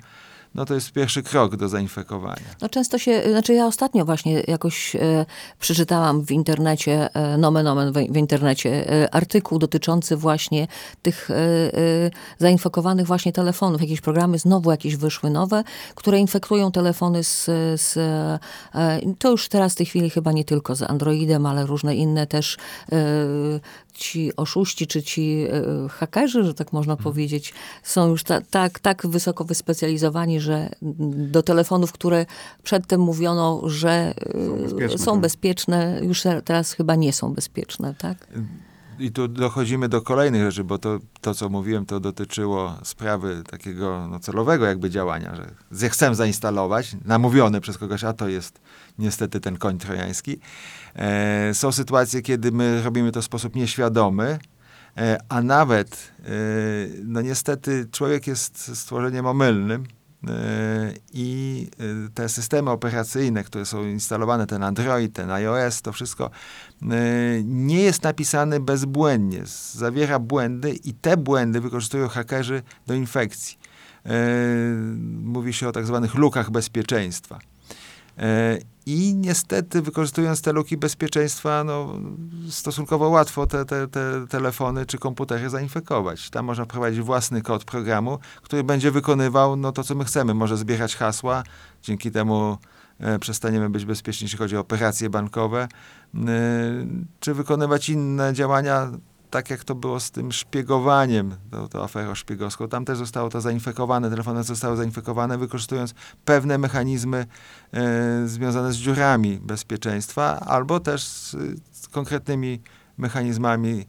no 0.55 0.65
to 0.65 0.74
jest 0.74 0.91
pierwszy 0.91 1.24
krok 1.24 1.55
do 1.55 1.70
zainfekowania. 1.70 2.41
No 2.62 2.70
często 2.70 2.98
się, 2.98 3.22
znaczy 3.31 3.53
ja 3.53 3.65
ostatnio 3.65 4.05
właśnie 4.05 4.43
jakoś 4.48 4.96
e, 4.96 5.25
przeczytałam 5.60 6.22
w 6.22 6.31
internecie, 6.31 7.10
e, 7.13 7.38
nomen 7.38 7.67
omen 7.67 7.91
w, 7.91 7.96
w 7.96 8.17
internecie, 8.17 8.91
e, 9.03 9.15
artykuł 9.15 9.60
dotyczący 9.60 10.17
właśnie 10.17 10.67
tych 11.01 11.31
e, 11.31 11.36
e, 11.36 12.12
zainfekowanych 12.39 13.08
właśnie 13.08 13.34
telefonów. 13.34 13.81
Jakieś 13.81 14.01
programy 14.01 14.39
znowu 14.39 14.72
jakieś 14.72 14.96
wyszły 14.96 15.29
nowe, 15.29 15.63
które 15.96 16.20
infekują 16.20 16.72
telefony 16.72 17.24
z, 17.24 17.46
z 17.81 17.98
e, 17.98 19.00
to 19.20 19.31
już 19.31 19.50
teraz 19.50 19.74
w 19.74 19.75
tej 19.75 19.86
chwili 19.86 20.10
chyba 20.10 20.31
nie 20.31 20.46
tylko 20.46 20.75
z 20.75 20.81
Androidem, 20.81 21.46
ale 21.46 21.65
różne 21.65 21.96
inne 21.96 22.27
też 22.27 22.58
e, 22.91 22.98
ci 23.93 24.36
oszuści, 24.36 24.88
czy 24.88 25.03
ci 25.03 25.45
e, 25.51 25.89
hakerzy, 25.89 26.43
że 26.43 26.53
tak 26.53 26.74
można 26.74 26.95
powiedzieć, 26.98 27.53
są 27.83 28.10
już 28.10 28.24
ta, 28.24 28.41
tak, 28.41 28.79
tak 28.79 29.07
wysoko 29.07 29.43
wyspecjalizowani, 29.43 30.39
że 30.39 30.69
do 31.31 31.43
telefonów, 31.43 31.91
które 31.91 32.25
przedtem 32.63 33.01
mówiono, 33.01 33.62
że 33.65 33.91
e, 33.91 34.62
bezpieczne, 34.63 34.98
są 34.98 35.12
tak. 35.12 35.21
bezpieczne, 35.21 36.00
już 36.03 36.24
teraz 36.45 36.74
chyba 36.74 36.95
nie 36.95 37.13
są 37.13 37.33
bezpieczne, 37.33 37.95
tak? 37.98 38.27
I 39.01 39.12
tu 39.12 39.27
dochodzimy 39.27 39.89
do 39.89 40.01
kolejnych 40.01 40.41
rzeczy, 40.41 40.63
bo 40.63 40.77
to, 40.77 41.00
to 41.22 41.34
co 41.34 41.50
mówiłem, 41.50 41.86
to 41.86 42.00
dotyczyło 42.00 42.77
sprawy 42.84 43.43
takiego 43.50 44.08
no, 44.08 44.20
celowego 44.20 44.65
jakby 44.65 44.89
działania, 44.89 45.36
że 45.72 45.89
chcę 45.89 46.15
zainstalować, 46.15 46.96
namówiony 47.05 47.62
przez 47.62 47.77
kogoś, 47.77 48.03
a 48.03 48.13
to 48.13 48.27
jest 48.27 48.62
niestety 49.00 49.39
ten 49.39 49.58
koń 49.58 49.77
trojański. 49.77 50.39
E, 50.96 51.53
są 51.53 51.72
sytuacje, 51.72 52.22
kiedy 52.22 52.51
my 52.51 52.84
robimy 52.84 53.12
to 53.12 53.22
w 53.22 53.25
sposób 53.25 53.55
nieświadomy, 53.55 54.39
e, 54.98 55.17
a 55.29 55.41
nawet, 55.41 56.12
e, 56.20 56.29
no 57.03 57.22
niestety 57.22 57.88
człowiek 57.91 58.27
jest 58.27 58.77
stworzeniem 58.77 59.25
omylnym, 59.25 59.84
i 61.13 61.68
e, 61.80 62.10
te 62.13 62.30
systemy 62.30 62.70
operacyjne, 62.72 63.44
które 63.44 63.66
są 63.66 63.84
instalowane, 63.84 64.48
ten 64.48 64.63
Android, 64.63 65.13
ten 65.13 65.32
iOS, 65.32 65.82
to 65.82 65.94
wszystko 65.94 66.30
e, 66.82 66.88
nie 67.44 67.82
jest 67.82 68.04
napisany 68.04 68.60
bezbłędnie. 68.60 69.42
Zawiera 69.74 70.20
błędy 70.20 70.74
i 70.74 70.94
te 70.94 71.18
błędy 71.18 71.62
wykorzystują 71.62 72.08
hakerzy 72.08 72.62
do 72.88 72.94
infekcji. 72.94 73.58
Mówi 75.24 75.54
się 75.54 75.68
o 75.68 75.72
tak 75.72 75.86
zwanych 75.86 76.16
lukach 76.16 76.51
bezpieczeństwa. 76.51 77.40
E, 78.18 78.58
I 78.86 79.13
niestety, 79.15 79.82
wykorzystując 79.82 80.41
te 80.41 80.51
luki 80.53 80.77
bezpieczeństwa, 80.77 81.63
no, 81.63 82.00
stosunkowo 82.50 83.10
łatwo 83.10 83.48
te, 83.48 83.65
te, 83.65 83.88
te 83.88 84.27
telefony 84.30 84.86
czy 84.86 84.98
komputery 84.98 85.50
zainfekować. 85.50 86.30
Tam 86.30 86.46
można 86.46 86.65
wprowadzić 86.65 87.01
własny 87.01 87.41
kod 87.41 87.63
programu, 87.63 88.20
który 88.41 88.63
będzie 88.63 88.91
wykonywał 88.91 89.56
no, 89.56 89.72
to, 89.72 89.84
co 89.84 89.96
my 89.96 90.06
chcemy. 90.06 90.34
Może 90.34 90.58
zbierać 90.58 90.96
hasła, 90.96 91.44
dzięki 91.84 92.12
temu 92.12 92.58
e, 93.00 93.20
przestaniemy 93.20 93.70
być 93.70 93.86
bezpieczni, 93.86 94.25
jeśli 94.25 94.38
chodzi 94.38 94.58
o 94.58 94.60
operacje 94.60 95.10
bankowe, 95.10 95.68
czy 97.20 97.34
wykonywać 97.34 97.89
inne 97.89 98.34
działania, 98.34 98.91
tak 99.31 99.50
jak 99.50 99.63
to 99.63 99.75
było 99.75 100.00
z 100.00 100.11
tym 100.11 100.31
szpiegowaniem, 100.31 101.35
to, 101.51 101.67
to 101.67 101.83
aferą 101.83 102.15
szpiegowską. 102.15 102.67
Tam 102.67 102.85
też 102.85 102.97
zostało 102.97 103.29
to 103.29 103.41
zainfekowane, 103.41 104.09
telefony 104.09 104.43
zostały 104.43 104.77
zainfekowane, 104.77 105.38
wykorzystując 105.38 105.93
pewne 106.25 106.57
mechanizmy 106.57 107.25
e, 107.73 108.27
związane 108.27 108.73
z 108.73 108.75
dziurami 108.75 109.39
bezpieczeństwa, 109.43 110.39
albo 110.39 110.79
też 110.79 111.03
z, 111.03 111.35
z 111.71 111.88
konkretnymi 111.88 112.61
mechanizmami 112.97 113.79
e, 113.79 113.85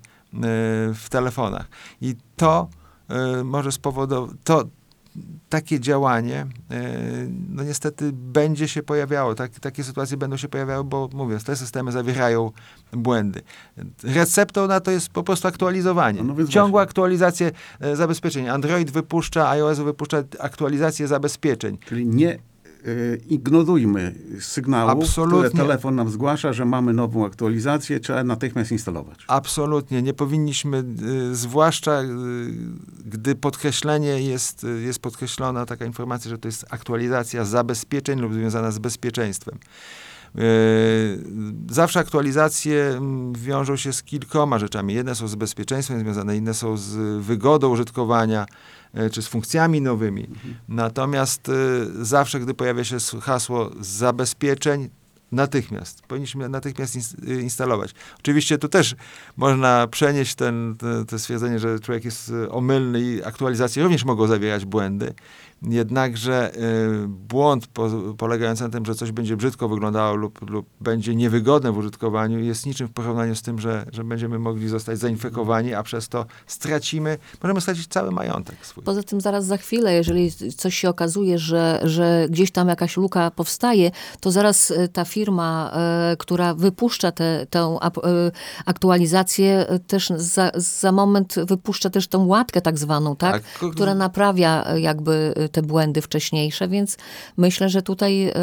w 0.95 1.07
telefonach. 1.11 1.69
I 2.01 2.17
to 2.37 2.69
e, 3.09 3.45
może 3.45 3.73
spowodować, 3.73 4.37
to 4.45 4.65
takie 5.49 5.81
działanie, 5.81 6.47
e, 6.71 6.83
no 7.49 7.63
niestety 7.63 8.11
będzie 8.13 8.69
się 8.69 8.83
pojawiało. 8.83 9.35
Tak, 9.35 9.61
takie 9.61 9.85
sytuacje 9.85 10.17
będą 10.17 10.37
się 10.37 10.49
pojawiały, 10.49 10.85
bo 10.85 11.09
mówię, 11.13 11.39
te 11.39 11.57
systemy 11.57 11.93
zawierają 11.93 12.51
błędy. 12.93 13.43
Receptą 14.05 14.67
na 14.67 14.81
to 14.81 14.91
jest 14.91 15.09
po 15.09 15.23
prostu 15.23 15.49
aktualizowanie. 15.49 16.23
No 16.23 16.35
więc 16.35 16.51
Ciągłe 16.51 16.71
właśnie. 16.71 16.89
aktualizacje 16.89 17.51
e, 17.81 17.97
zabezpieczeń. 17.97 18.49
Android 18.49 18.91
wypuszcza, 18.91 19.51
iOS 19.51 19.79
wypuszcza 19.79 20.23
aktualizację 20.39 21.09
zabezpieczeń. 21.09 21.79
Czyli 21.79 22.07
nie 22.07 22.39
ignorujmy 23.29 24.15
sygnałów, 24.41 25.05
Absolutnie. 25.05 25.49
które 25.49 25.63
telefon 25.63 25.95
nam 25.95 26.11
zgłasza, 26.11 26.53
że 26.53 26.65
mamy 26.65 26.93
nową 26.93 27.27
aktualizację, 27.27 28.01
trzeba 28.01 28.25
natychmiast 28.25 28.73
instalować. 28.73 29.25
Absolutnie. 29.29 30.03
Nie 30.03 30.15
powinniśmy, 30.15 30.85
y, 31.31 31.35
zwłaszcza 31.35 32.03
y, 32.03 32.07
gdy 33.05 33.35
podkreślenie 33.35 34.23
jest, 34.23 34.65
y, 34.65 34.81
jest 34.81 34.99
podkreślona 34.99 35.67
taka 35.67 35.85
informacja, 35.85 36.31
że 36.31 36.39
to 36.39 36.49
jest 36.49 36.65
aktualizacja 36.71 37.45
zabezpieczeń 37.45 38.21
lub 38.21 38.35
związana 38.35 38.71
z 38.71 38.79
bezpieczeństwem. 38.79 39.59
Y, 40.39 41.19
Zawsze 41.71 42.01
aktualizacje 42.01 42.85
mm, 42.85 43.33
wiążą 43.33 43.77
się 43.77 43.93
z 43.93 44.03
kilkoma 44.03 44.59
rzeczami. 44.59 44.95
Jedne 44.95 45.15
są 45.15 45.29
z 45.29 45.35
bezpieczeństwem 45.35 46.01
związane, 46.01 46.37
inne 46.37 46.55
są 46.55 46.77
z 46.77 47.23
wygodą 47.25 47.69
użytkowania, 47.69 48.47
y, 48.47 48.82
czy 49.13 49.23
z 49.23 49.29
funkcjami 49.29 49.81
nowymi. 49.81 50.29
Natomiast 50.69 51.49
y, 51.49 52.05
zawsze, 52.05 52.41
gdy 52.41 52.55
pojawia 52.55 52.85
się 52.85 52.97
hasło 53.21 53.71
zabezpieczeń, 53.81 54.89
natychmiast. 55.33 56.03
Powinniśmy 56.03 56.49
natychmiast 56.49 56.97
y, 57.29 57.41
instalować. 57.41 57.95
Oczywiście 58.19 58.59
tu 58.59 58.69
też 58.69 58.95
można 59.37 59.87
przenieść 59.87 60.35
ten, 60.35 60.77
te, 60.79 61.05
te 61.05 61.19
stwierdzenie, 61.19 61.59
że 61.59 61.81
człowiek 61.81 62.05
jest 62.05 62.33
omylny 62.51 63.01
i 63.01 63.25
aktualizacje 63.25 63.83
również 63.83 64.05
mogą 64.05 64.27
zawierać 64.27 64.65
błędy. 64.65 65.15
Jednakże 65.69 66.53
y, 66.57 67.09
błąd 67.09 67.67
po, 67.67 67.91
polegający 68.19 68.63
na 68.63 68.69
tym, 68.69 68.85
że 68.85 68.95
coś 68.95 69.13
będzie 69.13 69.37
brzydko 69.37 69.69
wyglądało 69.69 70.15
lub, 70.15 70.51
lub 70.51 70.67
będzie 70.81 71.15
niewygodne 71.15 71.73
w 71.73 71.79
użytkowaniu, 71.79 72.39
jest 72.39 72.67
niczym 72.67 72.89
w 72.89 72.93
porównaniu 72.93 73.35
z 73.35 73.43
tym, 73.43 73.59
że, 73.59 73.87
że 73.93 74.05
będziemy 74.05 74.39
mogli 74.39 74.69
zostać 74.69 74.99
zainfekowani, 74.99 75.75
a 75.75 75.83
przez 75.83 76.09
to 76.09 76.27
stracimy, 76.47 77.19
możemy 77.43 77.61
stracić 77.61 77.87
cały 77.87 78.11
majątek 78.11 78.67
swój. 78.67 78.85
Poza 78.85 79.03
tym 79.03 79.21
zaraz 79.21 79.47
za 79.47 79.57
chwilę, 79.57 79.95
jeżeli 79.95 80.33
coś 80.33 80.77
się 80.77 80.89
okazuje, 80.89 81.39
że, 81.39 81.81
że 81.85 82.27
gdzieś 82.31 82.51
tam 82.51 82.69
jakaś 82.69 82.97
luka 82.97 83.31
powstaje, 83.31 83.91
to 84.21 84.31
zaraz 84.31 84.71
e, 84.71 84.89
ta 84.89 85.05
firma, 85.05 85.73
e, 85.75 86.17
która 86.19 86.55
wypuszcza 86.55 87.13
tę 87.51 87.79
aktualizację, 88.67 89.67
też 89.87 90.13
za, 90.17 90.51
za 90.55 90.93
moment 90.93 91.35
wypuszcza 91.47 91.91
też 91.91 92.09
tą 92.09 92.27
łatkę 92.27 92.61
tak 92.61 92.79
zwaną, 92.79 93.17
tak? 93.17 93.33
Tak, 93.33 93.71
Która 93.73 93.95
naprawia 93.95 94.79
jakby 94.79 95.35
te 95.53 95.63
błędy 95.63 96.03
wcześniejsze, 96.03 96.69
więc 96.69 96.97
myślę, 97.37 97.69
że 97.69 97.83
tutaj 97.83 98.29
e, 98.29 98.35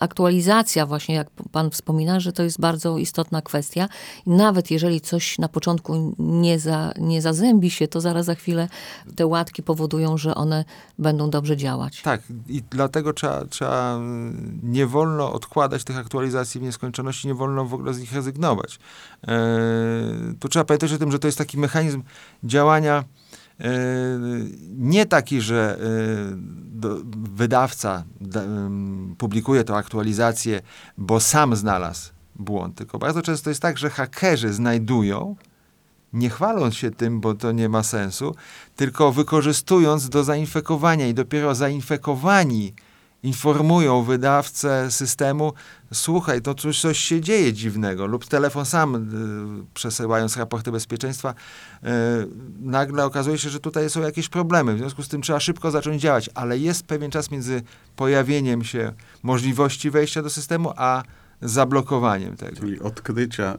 aktualizacja 0.00 0.86
właśnie, 0.86 1.14
jak 1.14 1.30
pan 1.52 1.70
wspomina, 1.70 2.20
że 2.20 2.32
to 2.32 2.42
jest 2.42 2.60
bardzo 2.60 2.98
istotna 2.98 3.42
kwestia. 3.42 3.88
Nawet 4.26 4.70
jeżeli 4.70 5.00
coś 5.00 5.38
na 5.38 5.48
początku 5.48 6.14
nie, 6.18 6.58
za, 6.58 6.92
nie 6.98 7.22
zazębi 7.22 7.70
się, 7.70 7.88
to 7.88 8.00
zaraz 8.00 8.26
za 8.26 8.34
chwilę 8.34 8.68
te 9.16 9.26
łatki 9.26 9.62
powodują, 9.62 10.18
że 10.18 10.34
one 10.34 10.64
będą 10.98 11.30
dobrze 11.30 11.56
działać. 11.56 12.02
Tak, 12.02 12.22
i 12.48 12.62
dlatego 12.70 13.12
trzeba, 13.12 13.44
trzeba, 13.44 13.94
mm, 13.94 14.60
nie 14.62 14.86
wolno 14.86 15.32
odkładać 15.32 15.84
tych 15.84 15.98
aktualizacji 15.98 16.60
w 16.60 16.62
nieskończoności, 16.62 17.28
nie 17.28 17.34
wolno 17.34 17.64
w 17.64 17.74
ogóle 17.74 17.94
z 17.94 18.00
nich 18.00 18.12
rezygnować. 18.12 18.78
E, 19.28 19.38
tu 20.40 20.48
trzeba 20.48 20.64
pamiętać 20.64 20.92
o 20.92 20.98
tym, 20.98 21.12
że 21.12 21.18
to 21.18 21.28
jest 21.28 21.38
taki 21.38 21.58
mechanizm 21.58 22.02
działania 22.44 23.04
nie 24.76 25.06
taki, 25.06 25.40
że 25.40 25.78
do, 26.80 26.96
wydawca 27.34 28.04
da, 28.20 28.42
em, 28.42 29.14
publikuje 29.18 29.64
tę 29.64 29.74
aktualizację, 29.74 30.60
bo 30.98 31.20
sam 31.20 31.56
znalazł 31.56 32.10
błąd, 32.36 32.74
tylko 32.74 32.98
bardzo 32.98 33.22
często 33.22 33.50
jest 33.50 33.62
tak, 33.62 33.78
że 33.78 33.90
hakerzy 33.90 34.52
znajdują 34.52 35.36
nie 36.12 36.30
chwaląc 36.30 36.74
się 36.74 36.90
tym, 36.90 37.20
bo 37.20 37.34
to 37.34 37.52
nie 37.52 37.68
ma 37.68 37.82
sensu, 37.82 38.34
tylko 38.76 39.12
wykorzystując 39.12 40.08
do 40.08 40.24
zainfekowania 40.24 41.06
i 41.06 41.14
dopiero 41.14 41.54
zainfekowani 41.54 42.72
informują 43.22 44.02
wydawcę 44.02 44.90
systemu, 44.90 45.52
słuchaj, 45.92 46.42
to 46.42 46.54
coś, 46.54 46.80
coś 46.80 46.98
się 46.98 47.20
dzieje 47.20 47.52
dziwnego, 47.52 48.06
lub 48.06 48.26
telefon 48.26 48.66
sam, 48.66 48.94
y, 48.94 49.74
przesyłając 49.74 50.36
raporty 50.36 50.72
bezpieczeństwa, 50.72 51.30
y, 51.30 51.86
nagle 52.60 53.04
okazuje 53.04 53.38
się, 53.38 53.50
że 53.50 53.60
tutaj 53.60 53.90
są 53.90 54.00
jakieś 54.00 54.28
problemy, 54.28 54.74
w 54.74 54.78
związku 54.78 55.02
z 55.02 55.08
tym 55.08 55.22
trzeba 55.22 55.40
szybko 55.40 55.70
zacząć 55.70 56.02
działać, 56.02 56.30
ale 56.34 56.58
jest 56.58 56.86
pewien 56.86 57.10
czas 57.10 57.30
między 57.30 57.62
pojawieniem 57.96 58.64
się 58.64 58.92
możliwości 59.22 59.90
wejścia 59.90 60.22
do 60.22 60.30
systemu, 60.30 60.72
a 60.76 61.02
zablokowaniem 61.42 62.36
tego. 62.36 62.56
Czyli 62.56 62.80
odkrycia 62.80 63.58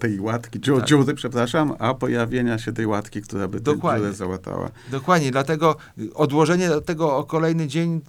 tej 0.00 0.20
łatki, 0.20 0.60
dziu, 0.60 0.76
Tak. 0.76 0.86
dziury, 0.86 1.14
przepraszam, 1.14 1.72
a 1.78 1.94
pojawienia 1.94 2.58
się 2.58 2.72
tej 2.72 2.86
łatki, 2.86 3.22
która 3.22 3.48
by 3.48 3.60
tę 3.60 3.76
dziurę 3.78 4.12
załatała. 4.12 4.70
Dokładnie, 4.90 5.30
dlatego 5.30 5.76
odłożenie 6.14 6.70
tego 6.84 7.16
o 7.16 7.24
kolejny 7.24 7.66
dzień 7.68 7.96
y, 7.96 8.00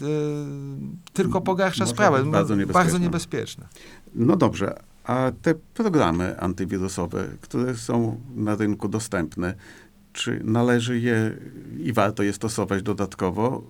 tylko 1.13 1.41
pogarsza 1.41 1.84
Może 1.84 1.93
sprawę. 1.93 2.20
być 2.24 2.32
bardzo 2.32 2.53
No, 2.55 2.60
niebezpieczne. 2.60 2.84
bardzo 2.84 2.98
niebezpieczne. 2.98 3.67
No 4.15 4.36
dobrze, 4.36 4.79
a 5.03 5.32
te 5.41 5.55
programy 5.74 6.39
antywirusowe, 6.39 7.27
które 7.41 7.75
są 7.75 8.17
na 8.36 8.55
rynku 8.55 8.88
dostępne, 8.88 9.53
czy 10.13 10.41
należy 10.43 11.00
je 11.00 11.32
i 11.79 11.93
warto 11.93 12.24
je 12.24 12.34
stosować 12.34 12.84
dodatkowo 12.84 13.63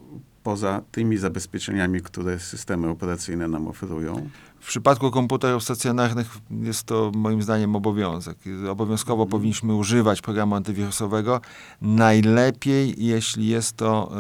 poza 0.43 0.81
tymi 0.91 1.17
zabezpieczeniami, 1.17 2.01
które 2.01 2.39
systemy 2.39 2.89
operacyjne 2.89 3.47
nam 3.47 3.67
oferują? 3.67 4.29
W 4.63 4.65
przypadku 4.65 5.12
komputerów 5.12 5.63
stacjonarnych 5.63 6.38
jest 6.62 6.84
to 6.84 7.12
moim 7.15 7.41
zdaniem 7.41 7.75
obowiązek. 7.75 8.38
Obowiązkowo 8.70 9.25
powinniśmy 9.25 9.75
używać 9.75 10.22
programu 10.22 10.55
antywirusowego. 10.55 11.41
Najlepiej, 11.82 12.96
jeśli 12.98 13.48
jest 13.48 13.77
to 13.77 14.12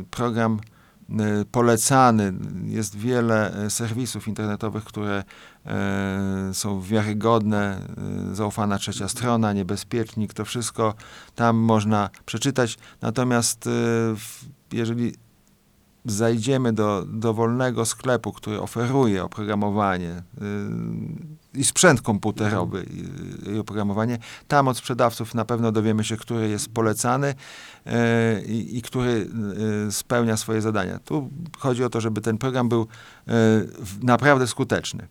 y, 0.00 0.04
program 0.04 0.60
y, 1.10 1.44
polecany. 1.44 2.32
Jest 2.64 2.96
wiele 2.96 3.64
y, 3.64 3.70
serwisów 3.70 4.28
internetowych, 4.28 4.84
które 4.84 5.24
są 6.52 6.80
wiarygodne, 6.80 7.80
zaufana 8.32 8.78
trzecia 8.78 9.08
strona, 9.08 9.52
niebezpiecznik, 9.52 10.34
to 10.34 10.44
wszystko 10.44 10.94
tam 11.34 11.56
można 11.56 12.10
przeczytać. 12.26 12.78
Natomiast 13.02 13.68
jeżeli 14.72 15.12
zajdziemy 16.06 16.72
do 16.72 17.04
dowolnego 17.08 17.84
sklepu, 17.84 18.32
który 18.32 18.60
oferuje 18.60 19.24
oprogramowanie 19.24 20.22
yy, 20.40 20.46
i 21.56 21.64
sprzęt 21.64 22.02
komputerowy 22.02 22.86
yy, 23.46 23.54
i 23.54 23.58
oprogramowanie, 23.58 24.18
tam 24.48 24.68
od 24.68 24.76
sprzedawców 24.76 25.34
na 25.34 25.44
pewno 25.44 25.72
dowiemy 25.72 26.04
się, 26.04 26.16
który 26.16 26.48
jest 26.48 26.68
polecany 26.68 27.34
yy, 27.86 27.92
i, 28.46 28.78
i 28.78 28.82
który 28.82 29.28
yy, 29.84 29.92
spełnia 29.92 30.36
swoje 30.36 30.62
zadania. 30.62 30.98
Tu 30.98 31.30
chodzi 31.58 31.84
o 31.84 31.90
to, 31.90 32.00
żeby 32.00 32.20
ten 32.20 32.38
program 32.38 32.68
był 32.68 32.80
yy, 32.80 32.86
w- 33.78 33.98
naprawdę 34.02 34.46
skuteczny. 34.46 35.06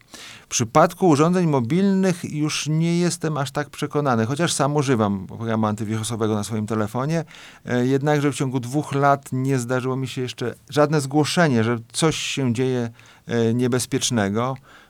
W 0.45 0.47
przypadku 0.47 1.10
urządzeń 1.10 1.47
mobilnych 1.47 2.23
już 2.23 2.67
nie 2.67 2.99
jestem 2.99 3.38
aż 3.38 3.51
tak 3.51 3.69
przekonany, 3.69 4.25
chociaż 4.25 4.53
sam 4.53 4.75
używam 4.75 5.27
programu 5.27 5.65
antywirusowego 5.67 6.36
na 6.36 6.43
swoim 6.43 6.67
telefonie, 6.67 7.23
e, 7.65 7.86
jednakże 7.88 8.31
w 8.31 8.36
ciągu 8.36 8.60
dwóch 8.60 8.93
lat 8.95 9.29
nie 9.31 9.60
zdarzyło 9.60 9.95
mi 9.95 10.08
się 10.08 10.21
jeszcze 10.21 10.55
żadne 10.69 11.01
zgłoszenie, 11.01 11.63
że 11.63 11.77
coś 11.91 12.15
się 12.15 12.53
dzieje 12.53 12.89
e, 13.27 13.53
niebezpiecznego, 13.53 14.55
e, 14.60 14.85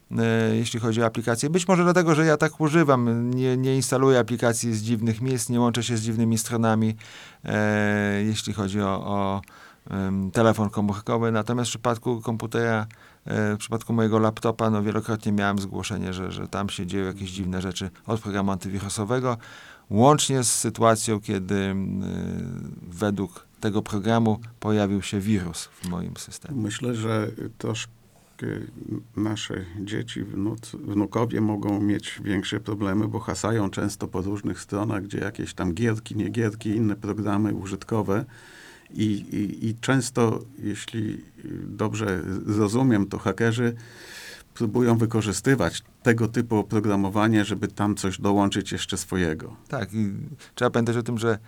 jeśli 0.53 0.79
chodzi 0.79 1.01
o 1.01 1.05
aplikacje. 1.05 1.49
Być 1.49 1.67
może 1.67 1.83
dlatego, 1.83 2.15
że 2.15 2.25
ja 2.25 2.37
tak 2.37 2.61
używam, 2.61 3.31
nie, 3.31 3.57
nie 3.57 3.75
instaluję 3.75 4.19
aplikacji 4.19 4.73
z 4.73 4.83
dziwnych 4.83 5.21
miejsc, 5.21 5.49
nie 5.49 5.59
łączę 5.59 5.83
się 5.83 5.97
z 5.97 6.01
dziwnymi 6.01 6.37
stronami, 6.37 6.95
e, 7.45 8.23
jeśli 8.23 8.53
chodzi 8.53 8.81
o, 8.81 9.05
o 9.05 9.41
em, 9.89 10.31
telefon 10.31 10.69
komórkowy. 10.69 11.31
Natomiast 11.31 11.69
w 11.69 11.71
przypadku 11.71 12.21
komputera, 12.21 12.87
e, 13.25 13.55
w 13.55 13.57
przypadku 13.57 13.93
mojego 13.93 14.19
laptopa, 14.19 14.69
no 14.69 14.83
wielokrotnie 14.83 15.31
miałem 15.31 15.59
zgłoszenie, 15.59 16.13
że, 16.13 16.31
że 16.31 16.47
tam 16.47 16.69
się 16.69 16.85
dzieją 16.85 17.05
jakieś 17.05 17.31
dziwne 17.31 17.61
rzeczy 17.61 17.89
od 18.07 18.21
programu 18.21 18.51
antywirusowego, 18.51 19.37
łącznie 19.89 20.43
z 20.43 20.53
sytuacją, 20.53 21.19
kiedy 21.19 21.55
y, 21.55 21.75
według 22.81 23.45
tego 23.59 23.81
programu 23.81 24.39
pojawił 24.59 25.01
się 25.01 25.19
wirus 25.19 25.65
w 25.65 25.87
moim 25.89 26.17
systemie. 26.17 26.61
Myślę, 26.61 26.95
że 26.95 27.27
troszkę 27.57 27.91
nasze 29.15 29.65
dzieci, 29.79 30.23
wnuk, 30.23 30.59
wnukowie 30.73 31.41
mogą 31.41 31.79
mieć 31.79 32.19
większe 32.23 32.59
problemy, 32.59 33.07
bo 33.07 33.19
hasają 33.19 33.69
często 33.69 34.07
po 34.07 34.21
różnych 34.21 34.59
stronach, 34.59 35.03
gdzie 35.03 35.17
jakieś 35.17 35.53
tam 35.53 35.73
gierki, 35.73 36.15
nie 36.15 36.29
gierki, 36.29 36.69
inne 36.69 36.95
programy 36.95 37.53
użytkowe. 37.53 38.25
I, 38.93 39.03
i, 39.05 39.67
I 39.67 39.75
często, 39.75 40.39
jeśli 40.59 41.21
dobrze 41.67 42.23
zrozumiem, 42.45 43.07
to 43.07 43.17
hakerzy 43.17 43.75
próbują 44.53 44.97
wykorzystywać 44.97 45.83
tego 46.03 46.27
typu 46.27 46.57
oprogramowanie, 46.57 47.45
żeby 47.45 47.67
tam 47.67 47.95
coś 47.95 48.21
dołączyć 48.21 48.71
jeszcze 48.71 48.97
swojego. 48.97 49.55
Tak, 49.67 49.93
i 49.93 50.13
trzeba 50.55 50.71
pamiętać 50.71 50.97
o 50.97 51.03
tym, 51.03 51.17
że 51.17 51.39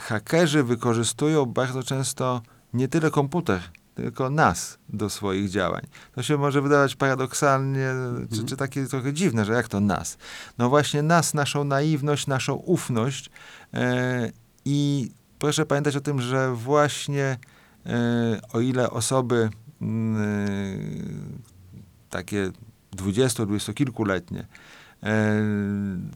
hakerzy 0.00 0.64
wykorzystują 0.64 1.46
bardzo 1.46 1.82
często 1.82 2.42
nie 2.74 2.88
tyle 2.88 3.10
komputer, 3.10 3.60
tylko 4.00 4.30
nas 4.30 4.78
do 4.88 5.10
swoich 5.10 5.50
działań. 5.50 5.82
To 6.14 6.22
się 6.22 6.36
może 6.36 6.62
wydawać 6.62 6.96
paradoksalnie, 6.96 7.88
czy, 8.34 8.44
czy 8.44 8.56
takie 8.56 8.86
trochę 8.86 9.12
dziwne, 9.12 9.44
że 9.44 9.52
jak 9.52 9.68
to 9.68 9.80
nas? 9.80 10.18
No 10.58 10.68
właśnie 10.68 11.02
nas, 11.02 11.34
naszą 11.34 11.64
naiwność, 11.64 12.26
naszą 12.26 12.54
ufność 12.54 13.30
e, 13.74 14.32
i 14.64 15.10
proszę 15.38 15.66
pamiętać 15.66 15.96
o 15.96 16.00
tym, 16.00 16.20
że 16.20 16.54
właśnie 16.54 17.38
e, 17.86 18.40
o 18.52 18.60
ile 18.60 18.90
osoby 18.90 19.50
mm, 19.80 20.22
e, 20.22 20.78
takie 22.10 22.50
20-20 22.96 23.74
kilkuletnie 23.74 24.46
e, 25.02 25.42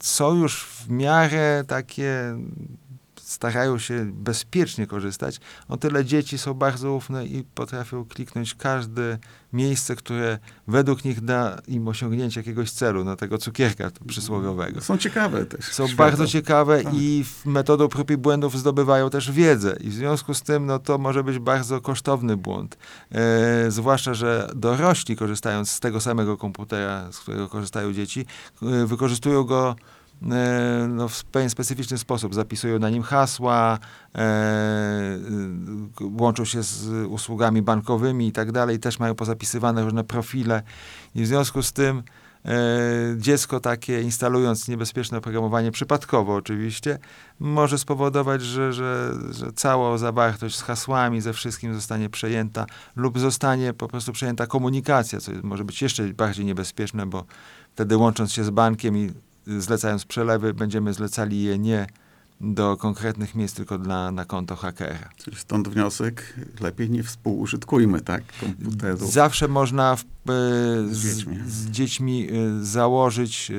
są 0.01 0.35
już 0.35 0.65
w 0.65 0.91
miarę 0.91 1.65
takie, 1.67 2.39
starają 3.35 3.79
się 3.79 4.13
bezpiecznie 4.13 4.87
korzystać, 4.87 5.41
o 5.69 5.77
tyle 5.77 6.05
dzieci 6.05 6.39
są 6.39 6.55
bardzo 6.55 6.93
ufne 6.93 7.27
i 7.27 7.45
potrafią 7.55 8.05
kliknąć 8.05 8.55
każde 8.55 9.19
miejsce, 9.53 9.97
które 9.97 10.39
według 10.69 11.05
nich 11.05 11.21
da 11.21 11.59
im 11.69 11.89
osiągnięcie 11.89 12.41
jakiegoś 12.41 12.71
celu, 12.71 13.05
no 13.05 13.17
tego 13.17 13.39
cukierka 13.39 13.91
przysłowiowego. 14.07 14.81
Są 14.81 14.99
ciekawe 14.99 15.47
też. 15.47 15.65
Są 15.65 15.87
świata. 15.87 16.05
bardzo 16.05 16.27
ciekawe 16.27 16.83
Tak. 16.83 16.95
i 16.95 17.25
metodą 17.45 17.89
prób 17.89 18.11
i 18.11 18.17
błędów 18.17 18.59
zdobywają 18.59 19.11
też 19.11 19.33
wiedzę. 19.33 19.77
I 19.81 19.89
w 19.91 19.95
związku 19.95 20.35
z 20.35 20.43
tym 20.43 20.67
no, 20.67 20.79
to 20.79 20.99
może 20.99 21.25
być 21.25 21.39
bardzo 21.39 21.81
kosztowny 21.81 22.37
błąd. 22.37 22.79
E, 23.13 23.71
zwłaszcza, 23.71 24.15
że 24.15 24.51
dorośli 24.55 25.17
korzystając 25.17 25.71
z 25.71 25.81
tego 25.81 26.01
samego 26.01 26.37
komputera, 26.37 27.13
z 27.13 27.19
którego 27.19 27.49
korzystają 27.49 27.93
dzieci, 27.93 28.27
e, 28.63 28.87
wykorzystują 28.87 29.45
go 29.45 29.77
no, 30.89 31.09
w 31.09 31.25
pewien 31.25 31.51
specyficzny 31.51 31.99
sposób. 31.99 32.35
Zapisują 32.35 32.79
na 32.79 32.91
nim 32.91 33.03
hasła, 33.03 33.79
e, 34.15 35.19
łączą 36.01 36.45
się 36.45 36.63
z 36.63 37.07
usługami 37.07 37.63
bankowymi 37.63 38.29
i 38.29 38.33
tak 38.33 38.53
dalej. 38.53 38.79
Też 38.79 38.99
mają 38.99 39.15
pozapisywane 39.15 39.85
różne 39.85 40.05
profile. 40.05 40.63
I 41.15 41.23
w 41.23 41.27
związku 41.27 41.63
z 41.63 41.73
tym 41.73 42.03
e, 42.45 42.53
dziecko 43.17 43.61
takie, 43.61 44.03
instalując 44.03 44.69
niebezpieczne 44.69 45.19
oprogramowanie, 45.19 45.71
przypadkowo 45.71 46.35
oczywiście, 46.35 46.99
może 47.41 47.79
spowodować, 47.79 48.43
że, 48.43 48.73
że, 48.73 49.13
że 49.31 49.53
cała 49.53 49.99
zawartość 49.99 50.57
z 50.57 50.63
hasłami, 50.63 51.21
ze 51.21 51.33
wszystkim 51.33 51.75
zostanie 51.75 52.11
przejęta 52.11 52.67
lub 52.97 53.19
zostanie 53.19 53.73
po 53.73 53.89
prostu 53.89 54.13
przejęta 54.13 54.47
komunikacja, 54.47 55.21
co 55.21 55.33
może 55.43 55.65
być 55.65 55.83
jeszcze 55.83 56.05
bardziej 56.09 56.45
niebezpieczne, 56.45 57.07
bo 57.07 57.25
wtedy 57.75 57.97
łącząc 57.97 58.33
się 58.33 58.45
z 58.45 58.51
bankiem 58.51 58.97
i 58.97 59.13
zlecając 59.47 60.05
przelewy, 60.05 60.55
będziemy 60.55 60.95
zlecali 60.95 61.43
je 61.43 61.59
nie 61.59 61.87
do 62.41 62.77
konkretnych 62.77 63.35
miejsc, 63.35 63.57
tylko 63.57 63.79
dla, 63.79 64.11
na 64.11 64.25
konto 64.25 64.57
hakera. 64.57 65.09
Czyli 65.17 65.37
stąd 65.37 65.69
wniosek, 65.69 66.35
lepiej 66.61 66.91
nie 66.91 67.03
współużytkujmy, 67.03 68.01
tak, 68.01 68.23
komputerów. 68.41 69.13
Zawsze 69.13 69.49
można 69.49 69.97
w, 69.97 70.01
e, 70.01 70.05
z, 70.91 70.97
Z 70.97 71.17
dziećmi. 71.17 71.39
z 71.47 71.71
dziećmi 71.71 72.29
e, 72.31 72.65
założyć, 72.65 73.51
e, 73.51 73.55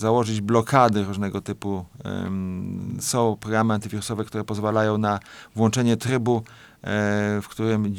założyć 0.00 0.40
blokady 0.40 1.04
różnego 1.04 1.40
typu. 1.40 1.84
Są 3.00 3.36
programy 3.40 3.74
antywirusowe, 3.74 4.24
które 4.24 4.44
pozwalają 4.44 4.98
na 4.98 5.20
włączenie 5.56 5.96
trybu, 5.96 6.42
w 7.42 7.44
którym 7.48 7.94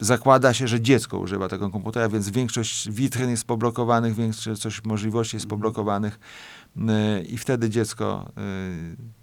zakłada 0.00 0.54
się, 0.54 0.68
że 0.68 0.80
dziecko 0.80 1.18
używa 1.18 1.48
tego 1.48 1.70
komputera, 1.70 2.08
więc 2.08 2.30
większość 2.30 2.90
witryn 2.90 3.30
jest 3.30 3.44
poblokowanych, 3.44 4.14
większość 4.14 4.84
możliwości 4.84 5.36
jest 5.36 5.46
poblokowanych 5.46 6.18
e, 6.88 7.22
i 7.22 7.38
wtedy 7.38 7.70
dziecko 7.70 8.30
e, 8.36 8.40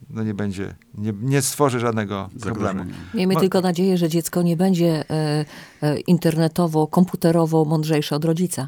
no 0.09 0.23
nie 0.23 0.33
będzie, 0.33 0.75
nie, 0.93 1.13
nie 1.21 1.41
stworzy 1.41 1.79
żadnego 1.79 2.29
problemu. 2.41 2.83
Miejmy 3.13 3.33
Mo- 3.33 3.39
tylko 3.39 3.61
nadzieję, 3.61 3.97
że 3.97 4.09
dziecko 4.09 4.41
nie 4.41 4.57
będzie 4.57 5.09
e, 5.09 5.45
e, 5.81 5.99
internetowo, 5.99 6.87
komputerowo 6.87 7.65
mądrzejsze 7.65 8.15
od 8.15 8.25
rodzica. 8.25 8.67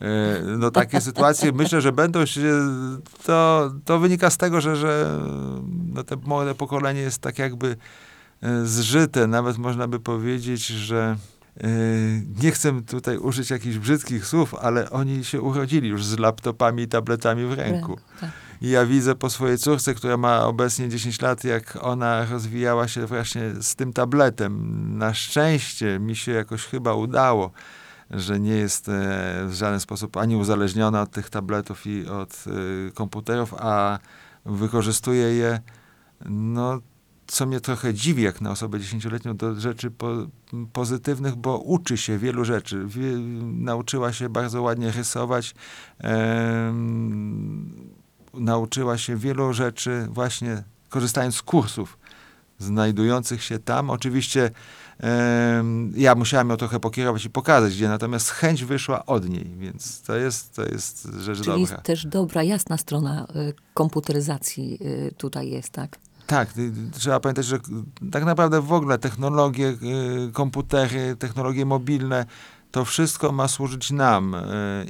E, 0.00 0.06
No 0.58 0.70
takie 0.70 1.00
sytuacje 1.10 1.52
myślę, 1.52 1.80
że 1.80 1.92
będą 1.92 2.26
się, 2.26 2.50
to, 3.24 3.70
to 3.84 3.98
wynika 3.98 4.30
z 4.30 4.36
tego, 4.36 4.60
że, 4.60 4.76
że 4.76 5.20
no 5.94 6.04
te 6.04 6.16
młode 6.16 6.54
pokolenie 6.54 7.00
jest 7.00 7.18
tak 7.18 7.38
jakby 7.38 7.76
zżyte, 8.64 9.26
nawet 9.26 9.58
można 9.58 9.88
by 9.88 10.00
powiedzieć, 10.00 10.66
że 10.66 11.16
nie 12.42 12.50
chcę 12.50 12.82
tutaj 12.82 13.18
użyć 13.18 13.50
jakichś 13.50 13.76
brzydkich 13.76 14.26
słów, 14.26 14.54
ale 14.54 14.90
oni 14.90 15.24
się 15.24 15.40
urodzili 15.40 15.88
już 15.88 16.04
z 16.04 16.18
laptopami 16.18 16.82
i 16.82 16.88
tabletami 16.88 17.46
w 17.46 17.52
ręku. 17.52 17.98
Tak. 18.20 18.30
I 18.60 18.70
ja 18.70 18.86
widzę 18.86 19.14
po 19.14 19.30
swojej 19.30 19.58
córce, 19.58 19.94
która 19.94 20.16
ma 20.16 20.46
obecnie 20.46 20.88
10 20.88 21.20
lat, 21.20 21.44
jak 21.44 21.78
ona 21.80 22.26
rozwijała 22.26 22.88
się 22.88 23.06
właśnie 23.06 23.50
z 23.60 23.74
tym 23.74 23.92
tabletem. 23.92 24.98
Na 24.98 25.14
szczęście 25.14 25.98
mi 25.98 26.16
się 26.16 26.32
jakoś 26.32 26.64
chyba 26.64 26.94
udało, 26.94 27.50
że 28.10 28.40
nie 28.40 28.54
jest 28.54 28.88
e, 28.88 28.92
w 29.46 29.52
żaden 29.52 29.80
sposób 29.80 30.16
ani 30.16 30.36
uzależniona 30.36 31.02
od 31.02 31.10
tych 31.10 31.30
tabletów 31.30 31.86
i 31.86 32.06
od 32.06 32.44
e, 32.88 32.90
komputerów, 32.92 33.54
a 33.58 33.98
wykorzystuje 34.46 35.34
je, 35.34 35.60
no, 36.24 36.80
co 37.26 37.46
mnie 37.46 37.60
trochę 37.60 37.94
dziwi, 37.94 38.22
jak 38.22 38.40
na 38.40 38.50
osobę 38.50 38.80
dziesięcioletnią, 38.80 39.36
do 39.36 39.60
rzeczy 39.60 39.90
po, 39.90 40.26
pozytywnych, 40.72 41.36
bo 41.36 41.58
uczy 41.58 41.96
się 41.96 42.18
wielu 42.18 42.44
rzeczy. 42.44 42.84
Wie, 42.86 43.18
nauczyła 43.42 44.12
się 44.12 44.28
bardzo 44.28 44.62
ładnie 44.62 44.90
rysować, 44.90 45.54
em, 45.98 47.90
nauczyła 48.34 48.98
się 48.98 49.16
wielu 49.16 49.52
rzeczy 49.52 50.06
właśnie 50.10 50.62
korzystając 50.88 51.36
z 51.36 51.42
kursów 51.42 51.98
znajdujących 52.58 53.42
się 53.42 53.58
tam. 53.58 53.90
Oczywiście 53.90 54.50
em, 54.98 55.92
ja 55.96 56.14
musiałem 56.14 56.50
ją 56.50 56.56
trochę 56.56 56.80
pokierować 56.80 57.24
i 57.24 57.30
pokazać, 57.30 57.74
gdzie 57.74 57.88
natomiast 57.88 58.30
chęć 58.30 58.64
wyszła 58.64 59.06
od 59.06 59.28
niej, 59.28 59.50
więc 59.58 60.02
to 60.02 60.16
jest, 60.16 60.54
to 60.54 60.64
jest 60.64 61.08
rzecz 61.20 61.38
Czyli 61.38 61.46
dobra. 61.46 61.60
jest 61.60 61.74
też 61.82 62.06
dobra, 62.06 62.42
jasna 62.42 62.78
strona 62.78 63.26
e, 63.34 63.52
komputeryzacji 63.74 64.78
e, 65.08 65.10
tutaj 65.10 65.50
jest, 65.50 65.68
tak? 65.68 65.98
Tak, 66.34 66.58
y, 66.58 66.72
trzeba 66.92 67.20
pamiętać, 67.20 67.46
że 67.46 67.58
tak 68.12 68.24
naprawdę 68.24 68.60
w 68.60 68.72
ogóle 68.72 68.98
technologie, 68.98 69.68
y, 70.28 70.32
komputery, 70.32 71.16
technologie 71.16 71.66
mobilne, 71.66 72.26
to 72.70 72.84
wszystko 72.84 73.32
ma 73.32 73.48
służyć 73.48 73.90
nam 73.90 74.34
y, 74.34 74.40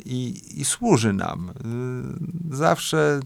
i, 0.04 0.42
i 0.61 0.64
służy 0.64 1.12
nam. 1.12 1.52
Zawsze 2.50 3.20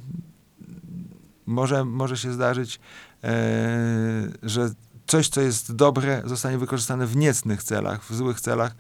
może, 1.46 1.84
może 1.84 2.16
się 2.16 2.32
zdarzyć, 2.32 2.80
że 4.42 4.70
coś, 5.06 5.28
co 5.28 5.40
jest 5.40 5.74
dobre, 5.74 6.22
zostanie 6.24 6.58
wykorzystane 6.58 7.06
w 7.06 7.16
niecnych 7.16 7.62
celach, 7.62 8.04
w 8.04 8.14
złych 8.14 8.40
celach, 8.40 8.74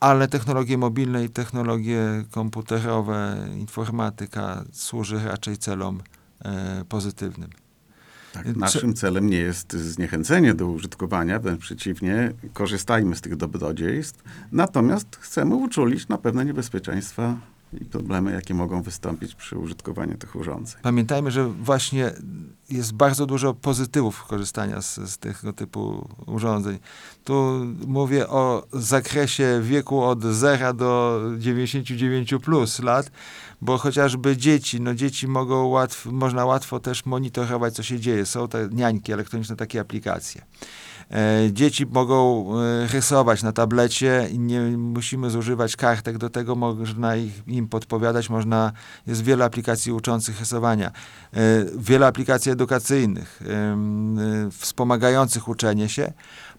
ale 0.00 0.28
technologie 0.28 0.78
mobilne 0.78 1.24
i 1.24 1.30
technologie 1.30 2.24
komputerowe, 2.30 3.48
informatyka 3.56 4.64
służy 4.72 5.24
raczej 5.24 5.58
celom 5.58 6.02
pozytywnym. 6.88 7.63
Tak, 8.34 8.56
naszym 8.56 8.94
celem 8.94 9.30
nie 9.30 9.38
jest 9.38 9.72
zniechęcenie 9.72 10.54
do 10.54 10.66
użytkowania, 10.66 11.38
wręcz 11.38 11.60
przeciwnie, 11.60 12.32
korzystajmy 12.52 13.16
z 13.16 13.20
tych 13.20 13.36
dobrodziejstw, 13.36 14.22
natomiast 14.52 15.16
chcemy 15.16 15.54
uczulić 15.54 16.08
na 16.08 16.18
pewne 16.18 16.44
niebezpieczeństwa 16.44 17.36
i 17.80 17.84
problemy, 17.84 18.32
jakie 18.32 18.54
mogą 18.54 18.82
wystąpić 18.82 19.34
przy 19.34 19.58
użytkowaniu 19.58 20.18
tych 20.18 20.36
urządzeń. 20.36 20.82
Pamiętajmy, 20.82 21.30
że 21.30 21.48
właśnie 21.48 22.12
jest 22.70 22.94
bardzo 22.94 23.26
dużo 23.26 23.54
pozytywów 23.54 24.24
korzystania 24.24 24.82
z, 24.82 24.94
z 24.94 25.18
tego 25.18 25.52
typu 25.52 26.08
urządzeń. 26.26 26.78
Tu 27.24 27.66
mówię 27.86 28.28
o 28.28 28.66
zakresie 28.72 29.60
wieku 29.62 30.02
od 30.02 30.22
0 30.22 30.74
do 30.74 31.20
99 31.38 32.34
plus 32.44 32.78
lat, 32.78 33.10
bo 33.60 33.78
chociażby 33.78 34.36
dzieci, 34.36 34.80
no 34.80 34.94
dzieci 34.94 35.28
mogą 35.28 35.66
łatw, 35.66 36.06
można 36.06 36.44
łatwo 36.44 36.80
też 36.80 37.06
monitorować, 37.06 37.74
co 37.74 37.82
się 37.82 38.00
dzieje. 38.00 38.26
Są 38.26 38.48
te 38.48 38.68
niańki 38.72 39.12
elektroniczne, 39.12 39.56
takie 39.56 39.80
aplikacje. 39.80 40.42
E, 41.10 41.52
Dzieci 41.52 41.86
mogą 41.86 42.46
e, 42.60 42.86
rysować 42.86 43.42
na 43.42 43.52
tablecie 43.52 44.28
nie 44.38 44.60
musimy 44.60 45.30
zużywać 45.30 45.76
kartek 45.76 46.18
do 46.18 46.30
tego, 46.30 46.54
można 46.54 47.16
ich, 47.16 47.42
im 47.46 47.68
podpowiadać, 47.68 48.30
można, 48.30 48.72
jest 49.06 49.24
wiele 49.24 49.44
aplikacji 49.44 49.92
uczących 49.92 50.40
rysowania, 50.40 50.88
e, 50.88 51.40
wiele 51.78 52.06
aplikacji 52.06 52.52
edukacyjnych, 52.52 53.42
wspomagających 54.52 55.48
uczenie 55.48 55.88
się. 55.88 56.12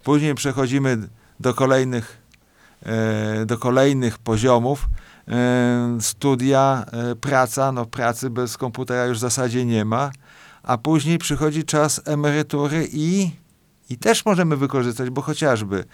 Później 0.03 0.35
przechodzimy 0.35 0.97
do 1.39 1.53
kolejnych, 1.53 2.21
do 3.45 3.57
kolejnych 3.57 4.17
poziomów, 4.17 4.87
studia, 5.99 6.85
praca, 7.21 7.71
no 7.71 7.85
pracy 7.85 8.29
bez 8.29 8.57
komputera 8.57 9.05
już 9.05 9.17
w 9.17 9.21
zasadzie 9.21 9.65
nie 9.65 9.85
ma, 9.85 10.11
a 10.63 10.77
później 10.77 11.17
przychodzi 11.17 11.63
czas 11.63 12.01
emerytury 12.05 12.87
i 12.91 13.31
i 13.89 13.97
też 13.97 14.25
możemy 14.25 14.57
wykorzystać, 14.57 15.09
bo 15.09 15.21
chociażby 15.21 15.85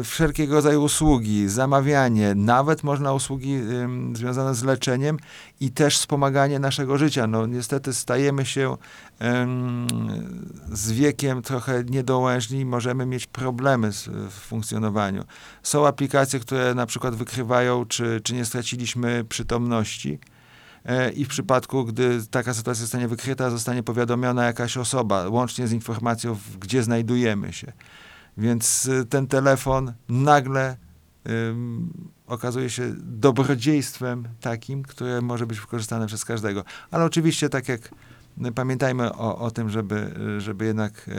y, 0.00 0.04
wszelkiego 0.04 0.54
rodzaju 0.54 0.82
usługi, 0.82 1.48
zamawianie, 1.48 2.34
nawet 2.34 2.82
można 2.82 3.12
usługi 3.12 3.54
ym, 3.54 4.16
związane 4.16 4.54
z 4.54 4.64
leczeniem 4.64 5.16
i 5.60 5.70
też 5.70 5.98
wspomaganie 5.98 6.58
naszego 6.58 6.98
życia. 6.98 7.26
No 7.26 7.46
niestety 7.46 7.94
stajemy 7.94 8.46
się 8.46 8.76
ym, 9.22 9.86
z 10.72 10.92
wiekiem 10.92 11.42
trochę 11.42 11.84
niedołężni 11.84 12.60
i 12.60 12.64
możemy 12.64 13.06
mieć 13.06 13.26
problemy 13.26 13.92
z, 13.92 14.08
w 14.08 14.32
funkcjonowaniu. 14.32 15.24
Są 15.62 15.86
aplikacje, 15.86 16.40
które 16.40 16.74
na 16.74 16.86
przykład 16.86 17.14
wykrywają, 17.14 17.84
czy, 17.84 18.20
czy 18.24 18.34
nie 18.34 18.44
straciliśmy 18.44 19.24
przytomności. 19.28 20.18
E, 20.86 21.10
I 21.10 21.24
w 21.24 21.28
przypadku, 21.28 21.84
gdy 21.84 22.26
taka 22.30 22.54
sytuacja 22.54 22.80
zostanie 22.80 23.08
wykryta, 23.08 23.50
zostanie 23.50 23.82
powiadomiona 23.82 24.44
jakaś 24.44 24.76
osoba, 24.76 25.28
łącznie 25.28 25.66
z 25.66 25.72
informacją, 25.72 26.36
gdzie 26.60 26.82
znajdujemy 26.82 27.52
się. 27.52 27.72
Więc 28.36 28.86
y, 28.86 29.04
ten 29.04 29.26
telefon 29.26 29.92
nagle 30.08 30.76
okazuje 32.26 32.70
się 32.70 32.94
dobrodziejstwem 32.98 34.28
takim, 34.40 34.82
które 34.82 35.20
może 35.20 35.46
być 35.46 35.60
wykorzystane 35.60 36.06
przez 36.06 36.24
każdego. 36.24 36.64
Ale 36.90 37.04
oczywiście, 37.04 37.48
tak 37.48 37.68
jak 37.68 37.90
y, 38.46 38.52
pamiętajmy 38.52 39.12
o, 39.12 39.38
o 39.38 39.50
tym, 39.50 39.70
żeby, 39.70 40.14
y, 40.36 40.40
żeby 40.40 40.64
jednak 40.64 41.10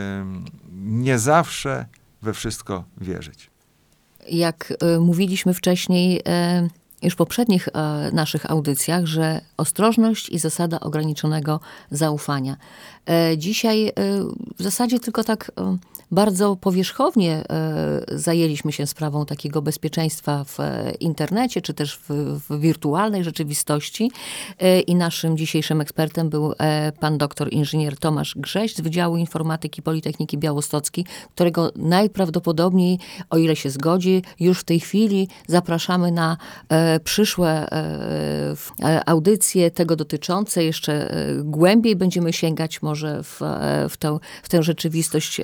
nie 0.71 1.19
zawsze 1.19 1.85
we 2.21 2.33
wszystko 2.33 2.83
wierzyć. 3.01 3.49
Jak 4.29 4.73
e, 4.81 4.99
mówiliśmy 4.99 5.53
wcześniej, 5.53 6.21
e, 6.25 6.67
już 7.07 7.13
w 7.13 7.17
poprzednich 7.17 7.67
e, 7.67 8.09
naszych 8.13 8.51
audycjach, 8.51 9.05
że 9.05 9.41
ostrożność 9.57 10.29
i 10.29 10.39
zasada 10.39 10.79
ograniczonego 10.79 11.59
zaufania. 11.91 12.57
E, 13.09 13.37
dzisiaj 13.37 13.87
e, 13.87 13.93
w 14.57 14.63
zasadzie 14.63 14.99
tylko 14.99 15.23
tak 15.23 15.51
e, 15.57 15.77
bardzo 16.11 16.55
powierzchownie 16.55 17.43
e, 17.49 18.19
zajęliśmy 18.19 18.71
się 18.71 18.87
sprawą 18.87 19.25
takiego 19.25 19.61
bezpieczeństwa 19.61 20.43
w 20.43 20.59
e, 20.59 20.91
internecie, 20.91 21.61
czy 21.61 21.73
też 21.73 21.95
w, 21.97 22.09
w 22.49 22.59
wirtualnej 22.59 23.23
rzeczywistości. 23.23 24.11
E, 24.59 24.79
I 24.79 24.95
naszym 24.95 25.37
dzisiejszym 25.37 25.81
ekspertem 25.81 26.29
był 26.29 26.53
pan 26.99 27.17
doktor 27.17 27.53
inżynier 27.53 27.97
Tomasz 27.97 28.35
Grześ 28.37 28.75
z 28.75 28.81
Wydziału 28.81 29.17
Informatyki 29.17 29.81
Politechniki 29.81 30.37
Białostockiej, 30.37 31.05
którego 31.35 31.71
najprawdopodobniej, 31.75 32.99
o 33.29 33.37
ile 33.37 33.55
się 33.55 33.69
zgodzi, 33.69 34.23
już 34.39 34.59
w 34.59 34.63
tej 34.63 34.79
chwili 34.79 35.27
zapraszamy 35.47 36.11
na 36.11 36.37
przyszłe 37.03 37.67
audycje 39.05 39.71
tego 39.71 39.95
dotyczące. 39.95 40.63
Jeszcze 40.63 41.15
głębiej 41.43 41.95
będziemy 41.95 42.33
sięgać 42.33 42.81
może 42.81 43.23
w, 43.23 43.41
w, 43.89 43.97
tę, 43.97 44.17
w 44.43 44.49
tę 44.49 44.63
rzeczywistość 44.63 45.41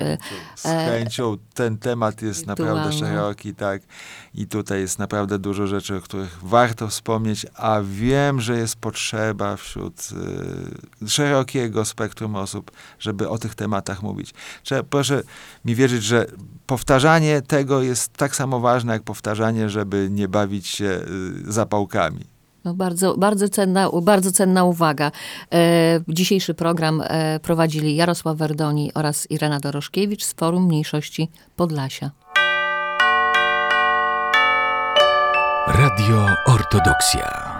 Z 0.55 0.63
chęcią 0.63 1.37
ten 1.53 1.77
temat 1.77 2.21
jest 2.21 2.47
naprawdę 2.47 2.93
szeroki, 2.93 3.55
tak. 3.55 3.81
I 4.33 4.47
tutaj 4.47 4.79
jest 4.79 4.99
naprawdę 4.99 5.39
dużo 5.39 5.67
rzeczy, 5.67 5.95
o 5.95 6.01
których 6.01 6.39
warto 6.43 6.87
wspomnieć, 6.87 7.45
a 7.55 7.79
wiem, 7.83 8.41
że 8.41 8.57
jest 8.57 8.75
potrzeba 8.75 9.57
wśród 9.57 10.09
y, 11.03 11.09
szerokiego 11.09 11.85
spektrum 11.85 12.35
osób, 12.35 12.71
żeby 12.99 13.29
o 13.29 13.37
tych 13.37 13.55
tematach 13.55 14.03
mówić. 14.03 14.33
Trzeba, 14.63 14.83
proszę 14.83 15.23
mi 15.65 15.75
wierzyć, 15.75 16.03
że 16.03 16.25
powtarzanie 16.65 17.41
tego 17.41 17.81
jest 17.81 18.13
tak 18.13 18.35
samo 18.35 18.59
ważne, 18.59 18.93
jak 18.93 19.03
powtarzanie, 19.03 19.69
żeby 19.69 20.07
nie 20.11 20.27
bawić 20.27 20.67
się 20.67 20.85
y, 21.47 21.51
zapałkami. 21.51 22.32
No 22.65 22.73
bardzo, 22.73 23.17
bardzo, 23.17 23.49
cenna, 23.49 23.89
bardzo 24.01 24.31
cenna 24.31 24.63
uwaga. 24.63 25.11
E, 25.53 25.99
dzisiejszy 26.07 26.53
program 26.53 27.03
e, 27.05 27.39
prowadzili 27.39 27.95
Jarosław 27.95 28.37
Werdoni 28.37 28.91
oraz 28.93 29.31
Irena 29.31 29.59
Doroszkiewicz 29.59 30.23
z 30.23 30.33
Forum 30.33 30.65
Mniejszości 30.65 31.29
Podlasia. 31.55 32.11
Radio 35.67 36.27
Ortodoksja. 36.45 37.52